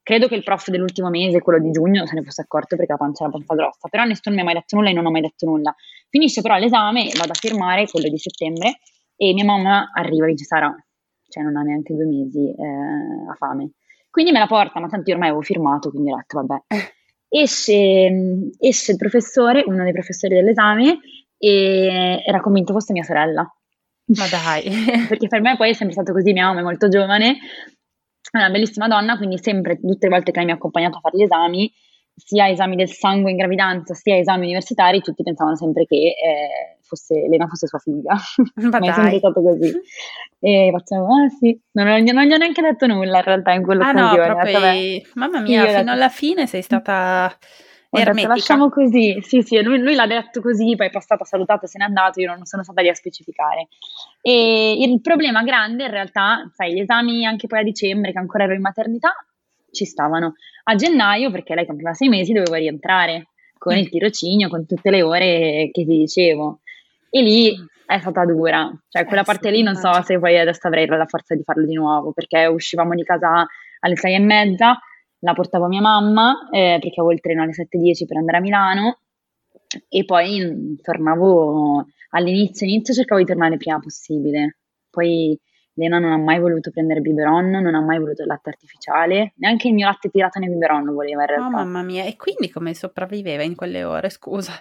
[0.02, 2.98] Credo che il prof dell'ultimo mese, quello di giugno, se ne fosse accorto perché la
[2.98, 5.20] pancia era abbastanza grossa, però nessuno mi ha mai detto nulla e non ho mai
[5.20, 5.74] detto nulla.
[6.08, 8.78] Finisce però l'esame, vado a firmare, quello di settembre,
[9.16, 10.74] e mia mamma arriva e dice Sara,
[11.28, 13.72] cioè non ha neanche due mesi, eh, ha fame.
[14.10, 16.62] Quindi me la porta, ma tanto io ormai avevo firmato, quindi ho detto vabbè.
[17.30, 18.10] Esce,
[18.58, 20.98] esce il professore, uno dei professori dell'esame,
[21.39, 23.43] e era convinto fosse mia sorella.
[24.07, 24.64] Ma dai.
[25.09, 27.36] Perché per me poi è sempre stato così, mia mamma è molto giovane,
[28.30, 31.01] è una bellissima donna, quindi sempre, tutte le volte che lei mi ha accompagnato a
[31.01, 31.72] fare gli esami,
[32.14, 37.26] sia esami del sangue in gravidanza, sia esami universitari, tutti pensavano sempre che eh, fosse,
[37.28, 38.14] Lena fosse sua figlia.
[38.70, 39.72] Ma, Ma è sempre stato così.
[40.41, 43.62] E facciamo, ah sì, non, non, non, gli ho neanche detto nulla in realtà in
[43.62, 47.36] quello Ah no, proprio, detto, mamma mia, fino alla fine sei stata
[47.91, 48.28] ermetica.
[48.28, 51.78] Lasciamo così, sì sì, lui, lui, l'ha detto così, poi è passato, ha salutato, se
[51.78, 53.68] n'è andato, io non sono stata lì a specificare.
[54.20, 58.45] E il problema grande in realtà, sai, gli esami anche poi a dicembre, che ancora
[58.45, 59.14] ero in maternità,
[59.70, 60.34] ci stavano.
[60.64, 65.03] A gennaio, perché lei compiva sei mesi, dovevo rientrare con il tirocinio, con tutte le
[65.03, 66.61] ore che ti dicevo.
[67.11, 67.55] E lì
[67.86, 71.07] è stata dura, cioè quella eh, parte lì non so se poi adesso avrei la
[71.07, 73.47] forza di farlo di nuovo, perché uscivamo di casa
[73.80, 74.78] alle sei e mezza,
[75.20, 78.98] la portavo mia mamma, eh, perché avevo il treno alle 7.10 per andare a Milano,
[79.88, 84.58] e poi tornavo all'inizio, inizio cercavo di tornare il prima possibile,
[84.90, 85.38] poi
[85.74, 89.68] Lena non ha mai voluto prendere biberon, non ha mai voluto il latte artificiale, neanche
[89.68, 91.46] il mio latte tirato nel biberon voleva in realtà.
[91.46, 94.52] Oh mamma mia, e quindi come sopravviveva in quelle ore, scusa?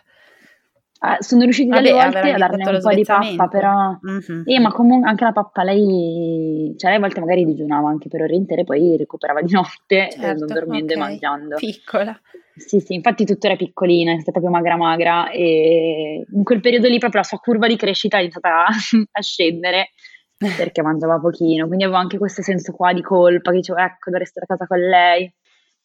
[0.99, 3.99] Eh, sono riusciti Vabbè, delle volte a darne un po' di pappa, però...
[4.05, 4.41] Mm-hmm.
[4.45, 6.73] Eh, ma comunque anche la pappa, lei...
[6.77, 10.45] Cioè, lei a volte magari digiunava anche per ore intere, poi recuperava di notte, certo,
[10.45, 10.95] non dormendo okay.
[10.95, 11.55] e mangiando.
[11.55, 12.19] Piccola.
[12.55, 16.87] Sì, sì, infatti tuttora è piccolina, è stata proprio magra magra e in quel periodo
[16.87, 18.73] lì proprio la sua curva di crescita è iniziata a,
[19.11, 19.91] a scendere
[20.37, 24.27] perché mangiava pochino, quindi avevo anche questo senso qua di colpa, che dicevo ecco dovrei
[24.27, 25.31] stare a casa con lei,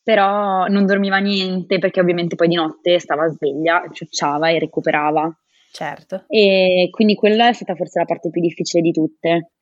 [0.03, 5.34] però non dormiva niente perché ovviamente poi di notte stava sveglia, ciucciava e recuperava.
[5.70, 6.24] Certo.
[6.28, 9.53] E quindi quella è stata forse la parte più difficile di tutte.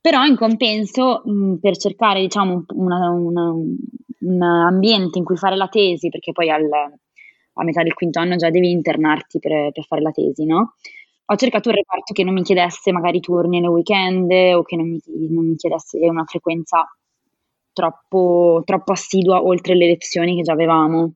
[0.00, 5.68] Però in compenso, mh, per cercare diciamo una, una, un ambiente in cui fare la
[5.68, 10.02] tesi, perché poi al, a metà del quinto anno già devi internarti per, per fare
[10.02, 10.74] la tesi, no?
[11.30, 14.88] ho cercato un reparto che non mi chiedesse magari turni nei weekend o che non
[14.88, 16.86] mi, non mi chiedesse una frequenza
[17.78, 21.12] troppo, troppo, assidua oltre le lezioni che già avevamo.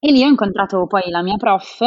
[0.00, 1.80] E lì ho incontrato poi la mia prof,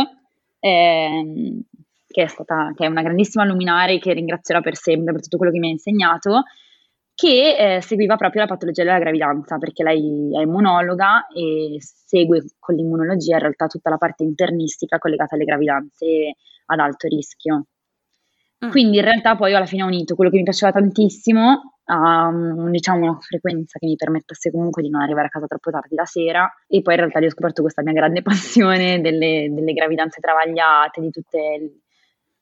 [0.60, 1.62] ehm,
[2.07, 5.51] che, è stata, che è una grandissima luminare che ringrazierò per sempre per tutto quello
[5.51, 6.43] che mi ha insegnato,
[7.14, 12.76] che eh, seguiva proprio la patologia della gravidanza, perché lei è immunologa e segue con
[12.76, 16.36] l'immunologia in realtà tutta la parte internistica collegata alle gravidanze
[16.66, 17.66] ad alto rischio.
[18.66, 18.70] Mm.
[18.70, 22.70] Quindi in realtà poi alla fine ho unito quello che mi piaceva tantissimo a um,
[22.70, 26.05] diciamo una frequenza che mi permettesse comunque di non arrivare a casa troppo tardi la
[26.05, 26.51] sera.
[26.68, 31.10] E poi in realtà ho scoperto questa mia grande passione delle, delle gravidanze travagliate, di
[31.10, 31.72] tutte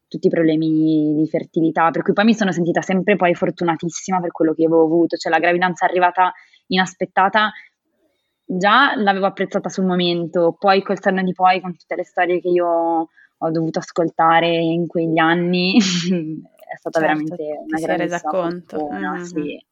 [0.07, 4.31] tutti i problemi di fertilità, per cui poi mi sono sentita sempre poi fortunatissima per
[4.31, 6.31] quello che avevo avuto, cioè la gravidanza arrivata
[6.67, 7.51] inaspettata,
[8.45, 12.47] già l'avevo apprezzata sul momento, poi col senno di poi con tutte le storie che
[12.47, 13.09] io
[13.39, 15.77] ho dovuto ascoltare in quegli anni
[16.67, 18.89] è stata certo, veramente una grande conto.
[18.91, 19.23] Mm-hmm.
[19.23, 19.65] Sì.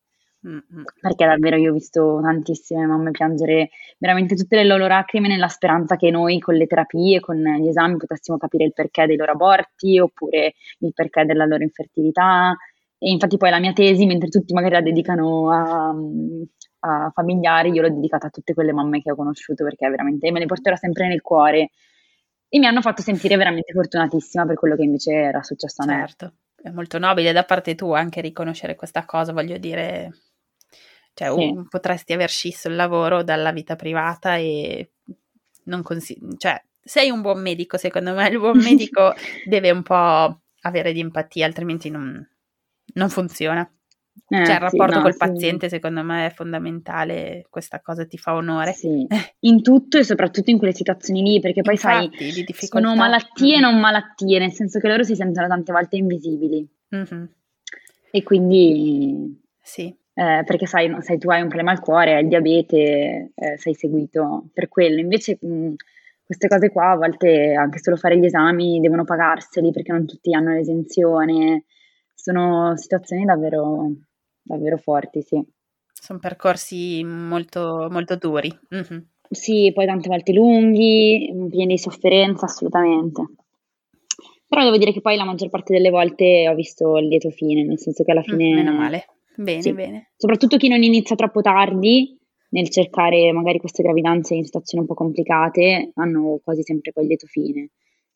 [0.47, 0.83] Mm-hmm.
[1.01, 5.95] Perché davvero io ho visto tantissime mamme piangere veramente tutte le loro lacrime nella speranza
[5.95, 9.99] che noi con le terapie, con gli esami potessimo capire il perché dei loro aborti
[9.99, 12.55] oppure il perché della loro infertilità.
[12.97, 15.95] E infatti poi la mia tesi, mentre tutti magari la dedicano a,
[16.79, 20.39] a familiari, io l'ho dedicata a tutte quelle mamme che ho conosciuto perché veramente me
[20.39, 21.71] le porterò sempre nel cuore
[22.47, 25.97] e mi hanno fatto sentire veramente fortunatissima per quello che invece era successo a me.
[25.99, 30.11] Certo, è molto nobile da parte tua anche riconoscere questa cosa, voglio dire,
[31.13, 31.33] cioè sì.
[31.33, 34.91] un, potresti aver scisso il lavoro dalla vita privata e
[35.65, 39.13] non consigli, cioè sei un buon medico, secondo me il buon medico
[39.45, 42.25] deve un po' avere di empatia, altrimenti non,
[42.93, 43.69] non funziona.
[44.27, 45.75] Eh, cioè, il rapporto sì, no, col paziente, sì.
[45.75, 47.45] secondo me, è fondamentale.
[47.49, 48.71] Questa cosa ti fa onore.
[48.71, 49.05] Sì,
[49.41, 53.59] in tutto e soprattutto in quelle situazioni lì, perché poi Infatti, sai, sono malattie e
[53.59, 56.67] non malattie, nel senso che loro si sentono tante volte invisibili.
[56.95, 57.23] Mm-hmm.
[58.11, 59.43] E quindi.
[59.61, 59.95] Sì.
[60.17, 63.57] Eh, perché sai, no, sai, tu hai un problema al cuore, hai il diabete, eh,
[63.57, 64.99] sei seguito per quello.
[64.99, 65.37] Invece.
[65.41, 65.73] Mh,
[66.25, 70.33] queste cose qua a volte anche solo fare gli esami devono pagarseli perché non tutti
[70.33, 71.65] hanno l'esenzione
[72.15, 73.91] sono situazioni davvero,
[74.41, 75.43] davvero forti, sì.
[75.93, 78.49] Sono percorsi molto, molto duri.
[78.73, 79.01] Mm-hmm.
[79.29, 83.23] Sì, poi tante volte lunghi, pieni di sofferenza, assolutamente.
[84.47, 87.63] Però devo dire che poi la maggior parte delle volte ho visto il lieto fine,
[87.63, 88.51] nel senso che alla fine...
[88.51, 89.05] Mm, meno male.
[89.35, 89.73] Bene, sì.
[89.73, 90.11] bene.
[90.15, 92.17] Soprattutto chi non inizia troppo tardi
[92.49, 97.09] nel cercare magari queste gravidanze in situazioni un po' complicate, hanno quasi sempre poi il
[97.09, 97.71] lieto fine.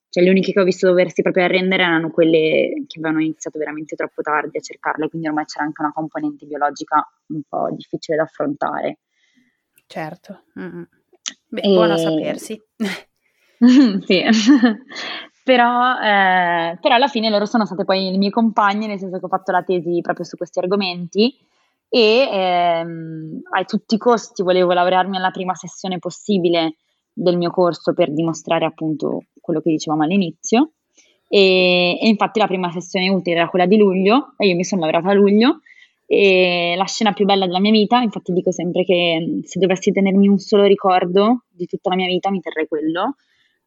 [0.10, 3.96] Cioè, le uniche che ho visto doversi proprio arrendere erano quelle che avevano iniziato veramente
[3.96, 8.24] troppo tardi a cercarle, quindi ormai c'era anche una componente biologica un po' difficile da
[8.24, 9.00] affrontare.
[9.86, 10.84] Certo, mm-hmm.
[11.48, 11.74] Beh, e...
[11.74, 12.60] buono sapersi.
[14.06, 14.24] sì,
[15.44, 19.26] però, eh, però alla fine loro sono state poi le mie compagne, nel senso che
[19.26, 21.38] ho fatto la tesi proprio su questi argomenti
[21.88, 26.76] e ehm, a tutti i costi volevo laurearmi alla prima sessione possibile
[27.22, 30.72] del mio corso per dimostrare appunto quello che dicevamo all'inizio.
[31.28, 34.82] E, e, infatti la prima sessione utile era quella di luglio e io mi sono
[34.82, 35.60] laureata a luglio
[36.08, 40.28] e la scena più bella della mia vita, infatti dico sempre che se dovessi tenermi
[40.28, 43.18] un solo ricordo di tutta la mia vita mi terrei quello,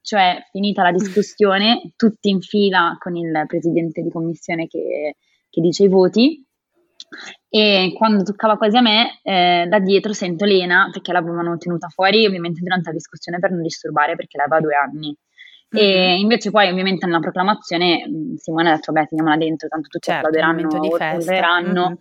[0.00, 5.14] cioè finita la discussione, tutti in fila con il presidente di commissione che,
[5.48, 6.44] che dice i voti
[7.48, 12.24] e quando toccava quasi a me, eh, da dietro sento Lena, perché l'avevano tenuta fuori
[12.26, 15.16] ovviamente durante la discussione per non disturbare perché lei aveva due anni.
[15.74, 18.04] E invece poi ovviamente nella proclamazione
[18.36, 21.86] Simone ha detto, beh, teniamola dentro, tanto tutti certo, applauderanno.
[21.86, 21.94] Mm-hmm.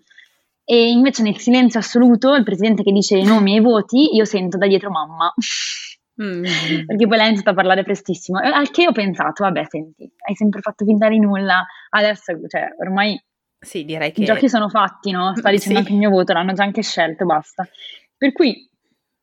[0.66, 4.26] E invece nel silenzio assoluto, il presidente che dice i nomi e i voti, io
[4.26, 5.34] sento da dietro mamma.
[6.22, 6.43] Mm-hmm.
[6.86, 8.39] Perché poi lei ha iniziato a parlare prestissimo.
[8.39, 13.22] Al che ho pensato, vabbè, senti, hai sempre fatto finta di nulla, adesso, cioè, ormai
[13.64, 14.24] sì, direi che...
[14.24, 15.36] I giochi sono fatti, no?
[15.36, 15.84] Sta dicendo sì.
[15.84, 17.68] anche il mio voto, l'hanno già anche scelto, basta.
[18.18, 18.68] Per cui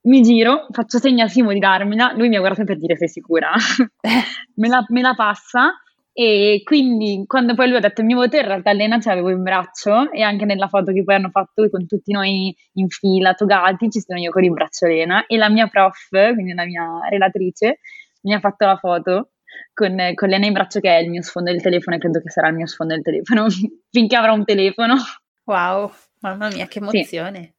[0.03, 3.09] mi giro, faccio segno a Simo di darmela, lui mi ha guardato per dire sei
[3.09, 3.51] sicura,
[4.55, 5.73] me, la, me, la, passa
[6.13, 9.29] e quindi quando poi lui ha detto il mio voto in realtà Lena ce l'avevo
[9.29, 13.33] in braccio e anche nella foto che poi hanno fatto con tutti noi in fila,
[13.33, 16.99] togati, ci sono io con il braccio Lena e la mia prof, quindi la mia
[17.09, 17.79] relatrice,
[18.21, 19.31] mi ha fatto la foto
[19.73, 22.29] con, con Lena in braccio che è il mio sfondo del telefono e credo che
[22.29, 23.47] sarà il mio sfondo del telefono
[23.89, 24.95] finché avrò un telefono.
[25.45, 27.41] Wow, mamma mia, che emozione!
[27.41, 27.57] Sì.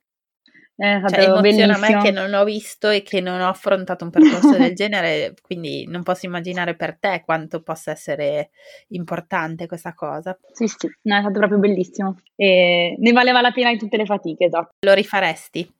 [0.80, 1.99] È stato cioè, emoziona bellissimo.
[1.99, 5.84] me che non ho visto e che non ho affrontato un percorso del genere, quindi
[5.86, 8.49] non posso immaginare per te quanto possa essere
[8.88, 10.38] importante questa cosa.
[10.53, 14.07] Sì, sì, no, è stato proprio bellissimo e ne valeva la pena di tutte le
[14.07, 14.70] fatiche, esatto.
[14.86, 15.70] Lo rifaresti?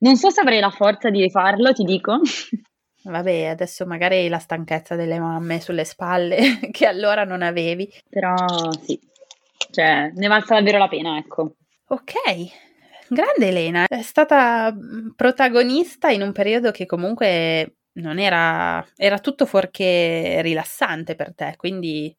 [0.00, 2.18] Non so se avrei la forza di rifarlo, ti dico.
[3.04, 7.90] Vabbè, adesso magari la stanchezza delle mamme sulle spalle che allora non avevi.
[8.08, 8.34] Però
[8.82, 8.98] sì,
[9.70, 11.56] cioè ne valsa davvero la pena, ecco.
[11.88, 12.12] Ok,
[13.08, 19.44] grande Elena, è stata mm, protagonista in un periodo che comunque non era, era tutto
[19.44, 22.14] fuorché rilassante per te, quindi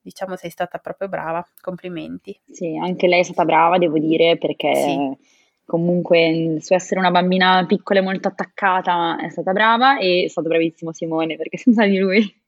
[0.00, 2.40] diciamo sei stata proprio brava, complimenti.
[2.50, 4.74] Sì, anche lei è stata brava, devo dire, perché...
[4.74, 10.28] Sì comunque su essere una bambina piccola e molto attaccata è stata brava e è
[10.28, 12.42] stato bravissimo Simone perché senza di lui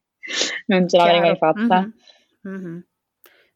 [0.66, 1.80] non ce l'avrei mai fatta.
[1.80, 2.56] Mm-hmm.
[2.56, 2.78] Mm-hmm.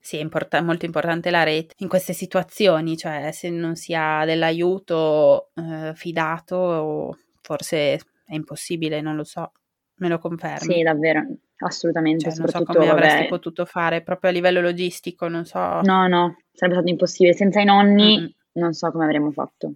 [0.01, 4.25] Sì, è import- molto importante la rete in queste situazioni, cioè se non si ha
[4.25, 7.95] dell'aiuto eh, fidato forse
[8.25, 9.53] è impossibile, non lo so.
[9.97, 10.75] Me lo confermi?
[10.75, 11.27] Sì, davvero,
[11.59, 12.31] assolutamente.
[12.31, 12.91] Cioè, non so come vabbè.
[12.91, 15.59] avresti potuto fare proprio a livello logistico, non so.
[15.59, 17.35] No, no, sarebbe stato impossibile.
[17.35, 18.27] Senza i nonni mm-hmm.
[18.59, 19.73] Non so come avremmo fatto.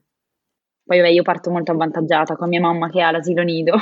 [0.85, 3.77] Poi vabbè, io parto molto avvantaggiata con mia mamma che ha l'asilo nido.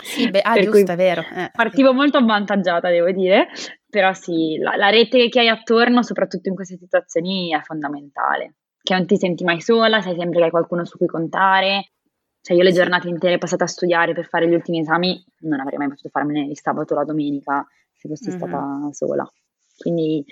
[0.00, 1.20] Sì, beh, ah, giusto, è vero.
[1.20, 1.50] Eh.
[1.52, 3.48] Partivo molto avvantaggiata, devo dire,
[3.88, 8.54] però sì, la, la, rete che hai attorno, soprattutto in queste situazioni, è fondamentale.
[8.82, 11.92] Che non ti senti mai sola, sai sempre che hai qualcuno su cui contare.
[12.40, 15.78] Cioè, io le giornate intere passate a studiare per fare gli ultimi esami, non avrei
[15.78, 18.38] mai potuto farmene il sabato o la domenica se fossi mm-hmm.
[18.38, 19.32] stata sola.
[19.78, 20.24] Quindi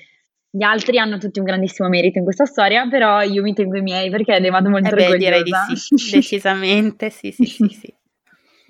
[0.55, 3.81] gli altri hanno tutti un grandissimo merito in questa storia, però io mi tengo i
[3.81, 7.95] miei perché ne vado molto eh beh, direi di sì, decisamente, sì, sì, sì, sì.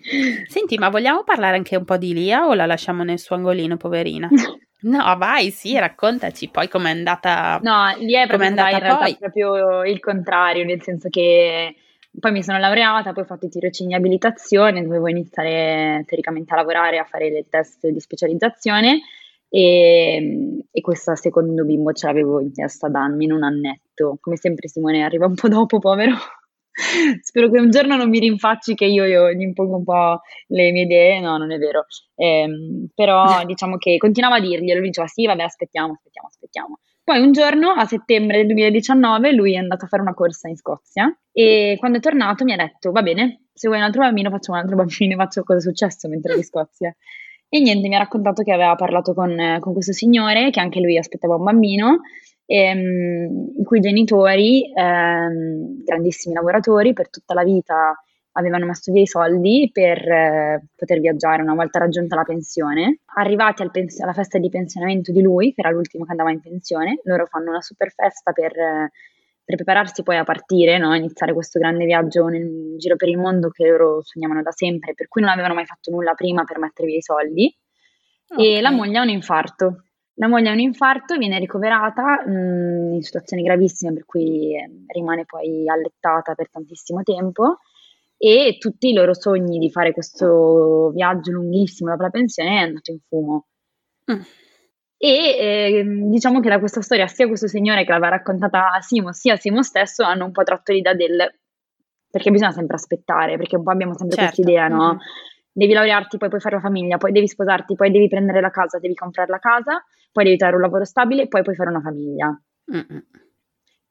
[0.46, 3.76] Senti, ma vogliamo parlare anche un po' di Lia o la lasciamo nel suo angolino,
[3.76, 4.28] poverina?
[4.82, 7.60] No, vai, sì, raccontaci poi com'è andata.
[7.62, 9.16] No, Lia è proprio andata in realtà poi.
[9.16, 11.76] proprio il contrario, nel senso che
[12.18, 16.56] poi mi sono laureata, poi ho fatto i tirocini di abilitazione, dovevo iniziare teoricamente a
[16.56, 19.02] lavorare, a fare il test di specializzazione
[19.54, 24.16] e, e questo secondo bimbo ce l'avevo in testa da almeno un annetto.
[24.18, 26.14] Come sempre Simone arriva un po' dopo, povero.
[27.20, 30.72] Spero che un giorno non mi rinfacci che io, io gli impongo un po' le
[30.72, 31.84] mie idee, no, non è vero.
[32.14, 32.48] Eh,
[32.94, 36.78] però diciamo che continuava a dirglielo, lui diceva sì, vabbè, aspettiamo, aspettiamo, aspettiamo.
[37.04, 40.56] Poi un giorno, a settembre del 2019, lui è andato a fare una corsa in
[40.56, 44.30] Scozia e quando è tornato mi ha detto, va bene, se vuoi un altro bambino
[44.30, 46.96] facciamo un altro bambino, faccio cosa è successo mentre ero in Scozia.
[47.54, 50.96] E niente, mi ha raccontato che aveva parlato con, con questo signore, che anche lui
[50.96, 52.00] aspettava un bambino,
[52.46, 57.94] ehm, i cui genitori, ehm, grandissimi lavoratori, per tutta la vita
[58.32, 63.00] avevano messo via i soldi per eh, poter viaggiare una volta raggiunta la pensione.
[63.16, 66.40] Arrivati al pens- alla festa di pensionamento di lui, che era l'ultimo che andava in
[66.40, 68.56] pensione, loro fanno una super festa per...
[68.56, 68.90] Eh,
[69.52, 70.94] per prepararsi poi a partire, no?
[70.94, 75.08] iniziare questo grande viaggio nel giro per il mondo che loro sognavano da sempre, per
[75.08, 77.54] cui non avevano mai fatto nulla prima per mettere via i soldi.
[78.28, 78.56] Okay.
[78.56, 79.84] E la moglie ha un infarto.
[80.14, 84.70] La moglie ha un infarto, viene ricoverata mh, mm, in situazioni gravissime, per cui eh,
[84.86, 87.58] rimane poi allettata per tantissimo tempo
[88.16, 92.90] e tutti i loro sogni di fare questo viaggio lunghissimo dopo la pensione è andato
[92.90, 93.46] in fumo.
[94.10, 94.20] Mm.
[95.04, 99.12] E eh, diciamo che da questa storia sia questo signore che l'aveva raccontata a Simo
[99.12, 101.28] sia Simo stesso hanno un po' tratto l'idea del
[102.08, 104.34] perché bisogna sempre aspettare, perché un po' abbiamo sempre certo.
[104.34, 104.86] questa idea, no?
[104.90, 104.98] Mm-hmm.
[105.50, 108.78] Devi laurearti, poi puoi fare la famiglia, poi devi sposarti, poi devi prendere la casa,
[108.78, 112.40] devi comprare la casa, poi devi trovare un lavoro stabile, poi puoi fare una famiglia.
[112.72, 112.98] Mm-hmm.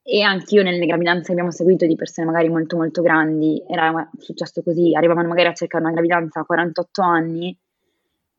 [0.04, 4.64] E anch'io nelle gravidanze che abbiamo seguito di persone magari molto molto grandi, era successo
[4.64, 7.60] così, arrivavano magari a cercare una gravidanza a 48 anni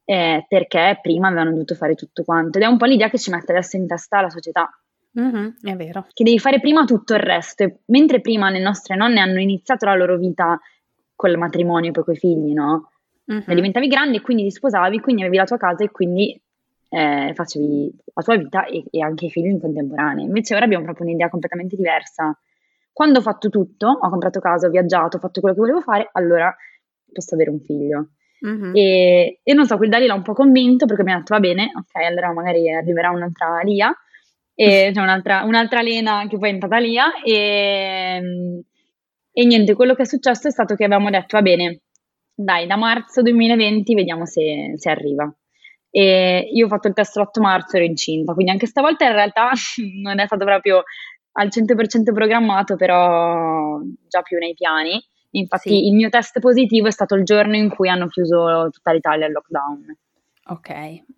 [0.04, 2.58] eh, perché prima avevano dovuto fare tutto quanto.
[2.58, 4.70] Ed è un po' l'idea che ci mette adesso in testa la società.
[5.18, 6.06] Mm-hmm, è vero.
[6.12, 7.64] Che devi fare prima tutto il resto.
[7.64, 10.58] E mentre prima le nostre nonne hanno iniziato la loro vita
[11.14, 12.88] col matrimonio e poi con i figli, no?
[13.32, 13.54] Mm-hmm.
[13.54, 16.38] diventavi grande e quindi ti sposavi, quindi avevi la tua casa e quindi
[16.88, 20.24] eh, facevi la tua vita e, e, anche i figli in contemporanea.
[20.24, 22.36] Invece ora abbiamo proprio un'idea completamente diversa.
[22.92, 26.08] Quando ho fatto tutto, ho comprato casa, ho viaggiato, ho fatto quello che volevo fare,
[26.12, 26.54] allora
[27.10, 28.08] posso avere un figlio.
[28.44, 28.74] Mm-hmm.
[28.74, 31.40] E, e, non so, quel Dali l'ha un po' convinto perché mi ha detto va
[31.40, 33.94] bene, ok, allora magari arriverà un'altra Lia,
[34.54, 38.64] e c'è cioè un'altra, un'altra Lena che poi è entrata Lia e,
[39.32, 41.82] e niente, quello che è successo è stato che abbiamo detto va bene,
[42.34, 45.32] dai, da marzo 2020 vediamo se, se arriva.
[45.94, 49.50] E io ho fatto il test l'8 marzo, ero incinta, quindi anche stavolta in realtà
[50.02, 50.82] non è stato proprio
[51.32, 53.78] al 100% programmato, però
[54.08, 55.00] già più nei piani.
[55.32, 55.86] Infatti sì.
[55.86, 59.32] il mio test positivo è stato il giorno in cui hanno chiuso tutta l'Italia al
[59.32, 59.96] lockdown.
[60.46, 60.70] Ok.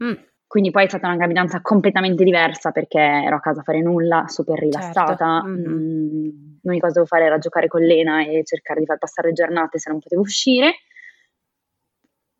[0.02, 0.12] Mm.
[0.46, 4.26] Quindi poi è stata una gravidanza completamente diversa perché ero a casa a fare nulla,
[4.28, 5.16] super rilassata.
[5.16, 5.48] Certo.
[5.48, 5.72] Mm-hmm.
[5.72, 6.28] Mm,
[6.62, 9.34] l'unica cosa che dovevo fare era giocare con Lena e cercare di far passare le
[9.34, 10.74] giornate se non potevo uscire.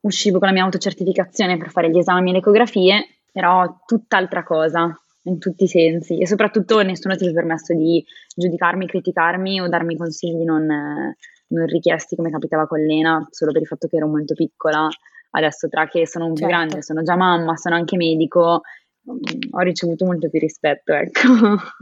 [0.00, 4.96] Uscivo con la mia autocertificazione per fare gli esami e le ecografie, però tutt'altra cosa
[5.24, 8.04] in tutti i sensi e soprattutto nessuno ti ha permesso di
[8.36, 10.68] giudicarmi, criticarmi o darmi consigli non,
[11.48, 14.88] non richiesti come capitava con Lena, solo per il fatto che ero molto piccola.
[15.30, 16.46] Adesso tra che sono un certo.
[16.46, 18.62] più grande, sono già mamma, sono anche medico,
[19.06, 21.28] ho ricevuto molto più rispetto, ecco.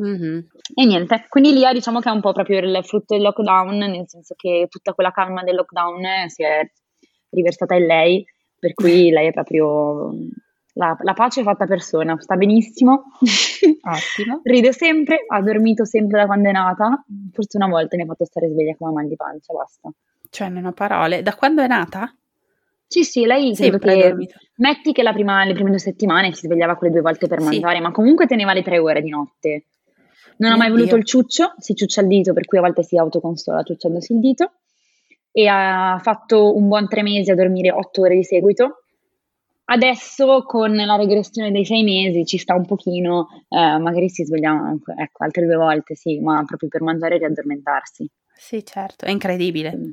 [0.03, 0.39] Mm-hmm.
[0.75, 4.09] E niente, quindi lì diciamo che è un po' proprio il frutto del lockdown, nel
[4.09, 6.69] senso che tutta quella calma del lockdown si è
[7.31, 8.25] riversata in lei,
[8.59, 10.13] per cui lei è proprio
[10.75, 13.05] la, la, pace è fatta persona, sta benissimo.
[13.21, 14.41] Ottimo.
[14.43, 17.05] Ride sempre, ha dormito sempre da quando è nata.
[17.33, 19.91] Forse una volta mi ha fatto stare sveglia con la mal di pancia, basta.
[20.31, 21.23] Cioè, non ho parole.
[21.23, 22.15] Da quando è nata?
[22.87, 24.15] Sì, sì, lei credo che
[24.57, 27.83] metti che prima, le prime due settimane si svegliava quelle due volte per mangiare, sì.
[27.83, 29.65] ma comunque teneva le tre ore di notte.
[30.37, 30.97] Non Mio ha mai voluto Dio.
[30.97, 34.53] il ciuccio, si ciuccia il dito, per cui a volte si autoconsola ciucciandosi il dito.
[35.31, 38.82] e ha fatto un buon tre mesi a dormire otto ore di seguito.
[39.73, 44.77] Adesso con la regressione dei sei mesi ci sta un pochino, eh, magari si sveglia
[44.99, 48.07] ecco, altre due volte, sì, ma proprio per mangiare e riaddormentarsi.
[48.35, 49.75] Sì, certo, è incredibile.
[49.75, 49.91] Mm.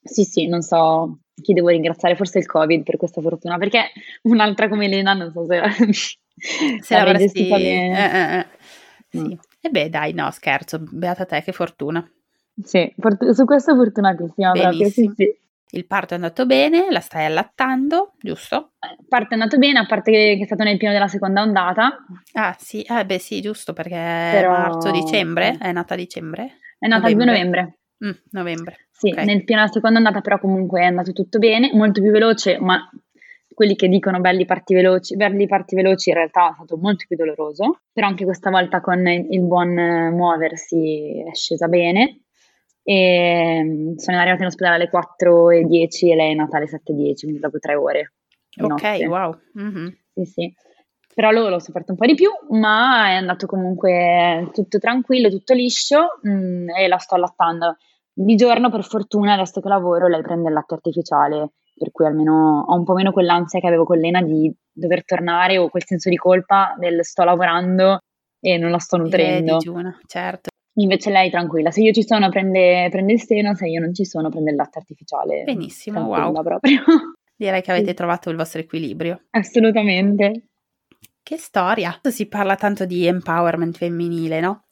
[0.00, 3.86] Sì, sì, non so chi devo ringraziare, forse il Covid per questa fortuna, perché
[4.22, 5.62] un'altra come Elena non so se,
[6.80, 7.98] se l'avresti bene.
[7.98, 8.46] Eh, eh, eh.
[9.08, 9.34] Sì.
[9.34, 9.38] Mm.
[9.62, 12.08] E beh, dai, no, scherzo, beata te, che fortuna.
[12.62, 15.36] Sì, fort- su questo fortunatissima proprio, sì, sì.
[15.70, 18.72] Il parto è andato bene, la stai allattando, giusto?
[18.98, 22.06] Il parto è andato bene, a parte che è stato nel pieno della seconda ondata.
[22.32, 24.50] Ah sì, eh beh sì, giusto, perché Però...
[24.50, 26.56] marzo-dicembre, è nata a dicembre?
[26.78, 27.78] È nata il 2 novembre.
[28.02, 28.88] Mm, novembre.
[28.90, 29.26] Sì, okay.
[29.26, 32.88] nel pieno della seconda ondata però comunque è andato tutto bene, molto più veloce, ma
[33.52, 37.16] quelli che dicono belli parti veloci, belli parti veloci in realtà è stato molto più
[37.16, 39.74] doloroso, però anche questa volta con il buon
[40.14, 42.20] muoversi è scesa bene
[42.88, 47.38] e mm, sono arrivata in ospedale alle 4.10 e lei è nata alle 7.10, quindi
[47.38, 48.14] dopo tre ore.
[48.58, 49.06] Ok, notte.
[49.06, 49.38] wow.
[49.60, 49.88] Mm-hmm.
[50.14, 50.54] Sì, sì.
[51.14, 55.52] Però loro l'ho sofferto un po' di più, ma è andato comunque tutto tranquillo, tutto
[55.52, 57.76] liscio mh, mm, e la sto allattando.
[58.10, 62.64] Di giorno, per fortuna, adesso che lavoro, lei prende il latte artificiale, per cui almeno
[62.66, 66.08] ho un po' meno quell'ansia che avevo con Lena di dover tornare o quel senso
[66.08, 67.98] di colpa del sto lavorando
[68.40, 69.56] e non la sto nutrendo.
[69.56, 70.48] Eh, digiuna, certo.
[70.78, 74.04] Invece lei tranquilla, se io ci sono prende, prende, il seno, se io non ci
[74.04, 75.42] sono prende il latte artificiale.
[75.42, 76.32] Benissimo, wow.
[76.42, 76.82] Proprio.
[77.36, 79.22] Direi che avete trovato il vostro equilibrio.
[79.30, 80.42] Assolutamente.
[81.22, 82.00] Che storia!
[82.02, 84.66] Si parla tanto di empowerment femminile, no?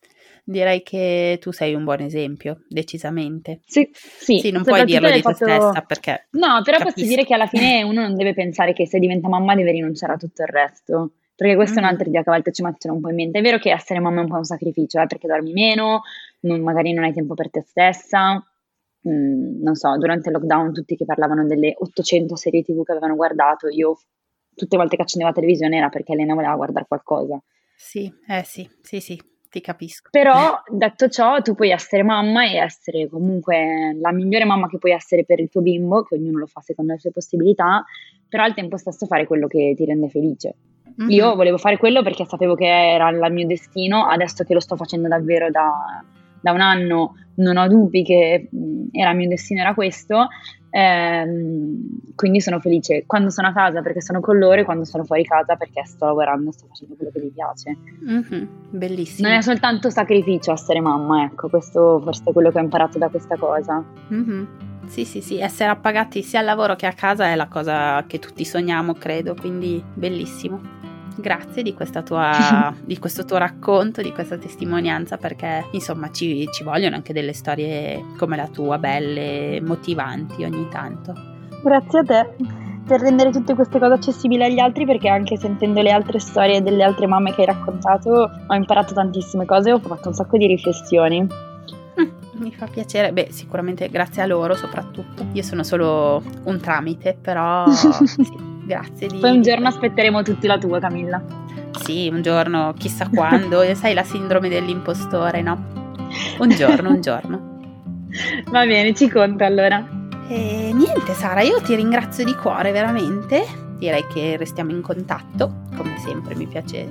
[0.45, 3.61] Direi che tu sei un buon esempio, decisamente.
[3.67, 4.39] Sì, sì.
[4.39, 5.45] sì non puoi dirlo di fatto...
[5.45, 6.29] te stessa perché...
[6.31, 7.01] No, però capisco.
[7.01, 10.13] posso dire che alla fine uno non deve pensare che se diventa mamma deve rinunciare
[10.13, 13.01] a tutto il resto perché questa è un'altra idea che a volte ci mettono un
[13.01, 13.39] po' in mente.
[13.39, 16.01] È vero che essere mamma è un po' un sacrificio, eh, perché dormi meno,
[16.41, 18.43] non, magari non hai tempo per te stessa.
[19.07, 23.15] Mm, non so, durante il lockdown tutti che parlavano delle 800 serie tv che avevano
[23.15, 23.99] guardato, io
[24.55, 27.39] tutte le volte che accendevo la televisione era perché Elena voleva guardare qualcosa.
[27.77, 29.21] Sì, eh sì, sì, sì,
[29.51, 30.09] ti capisco.
[30.11, 34.93] Però, detto ciò, tu puoi essere mamma e essere comunque la migliore mamma che puoi
[34.93, 37.85] essere per il tuo bimbo, che ognuno lo fa secondo le sue possibilità,
[38.27, 40.55] però al tempo stesso fare quello che ti rende felice.
[41.01, 41.11] Mm-hmm.
[41.11, 44.77] Io volevo fare quello perché sapevo che era il mio destino, adesso che lo sto
[44.77, 46.03] facendo davvero da,
[46.41, 48.49] da un anno non ho dubbi che
[48.93, 50.29] era il mio destino, era questo,
[50.71, 55.05] ehm, quindi sono felice quando sono a casa perché sono con loro e quando sono
[55.05, 57.77] fuori casa perché sto lavorando, sto facendo quello che mi piace.
[58.09, 58.47] Mm-hmm.
[58.71, 59.29] Bellissimo.
[59.29, 63.09] Non è soltanto sacrificio essere mamma, ecco, questo forse è quello che ho imparato da
[63.09, 63.85] questa cosa.
[64.13, 64.45] Mm-hmm.
[64.87, 68.19] Sì, sì, sì, essere appagati sia al lavoro che a casa è la cosa che
[68.19, 70.77] tutti sogniamo, credo, quindi bellissimo.
[71.17, 76.97] Grazie di, tua, di, questo tuo racconto, di questa testimonianza, perché insomma ci, ci vogliono
[76.97, 81.15] anche delle storie come la tua, belle, motivanti ogni tanto.
[81.63, 85.91] Grazie a te per rendere tutte queste cose accessibili agli altri perché anche sentendo le
[85.91, 90.09] altre storie delle altre mamme che hai raccontato ho imparato tantissime cose e ho fatto
[90.09, 91.21] un sacco di riflessioni.
[91.21, 92.09] Mm,
[92.41, 95.27] mi fa piacere, beh sicuramente grazie a loro soprattutto.
[95.33, 99.07] Io sono solo un tramite, però sì, Grazie.
[99.07, 99.19] Di...
[99.19, 101.23] Poi un giorno aspetteremo tutti la tua, Camilla.
[101.81, 103.63] Sì, un giorno, chissà quando.
[103.75, 105.75] Sai la sindrome dell'impostore, no?
[106.39, 107.59] Un giorno, un giorno.
[108.51, 109.87] Va bene, ci conta allora.
[110.29, 113.45] E niente, Sara, io ti ringrazio di cuore, veramente.
[113.79, 115.63] Direi che restiamo in contatto.
[115.77, 116.89] Come sempre, mi piace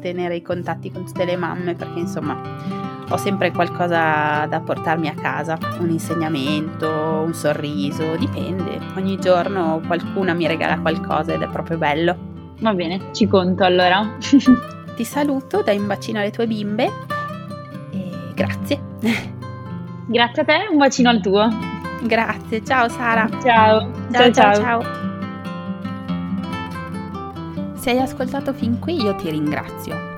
[0.00, 2.40] tenere i contatti con tutte le mamme perché insomma
[3.10, 6.88] ho sempre qualcosa da portarmi a casa, un insegnamento,
[7.24, 8.78] un sorriso, dipende.
[8.96, 12.16] Ogni giorno qualcuna mi regala qualcosa ed è proprio bello.
[12.60, 14.16] Va bene, ci conto allora.
[14.94, 16.84] Ti saluto, dai un bacino alle tue bimbe
[17.92, 18.80] e grazie.
[20.06, 21.48] Grazie a te, un bacino al tuo.
[22.02, 23.28] Grazie, ciao Sara.
[23.42, 24.32] Ciao, ciao, ciao.
[24.32, 24.54] ciao.
[24.54, 24.82] ciao.
[27.74, 30.17] Se hai ascoltato fin qui io ti ringrazio.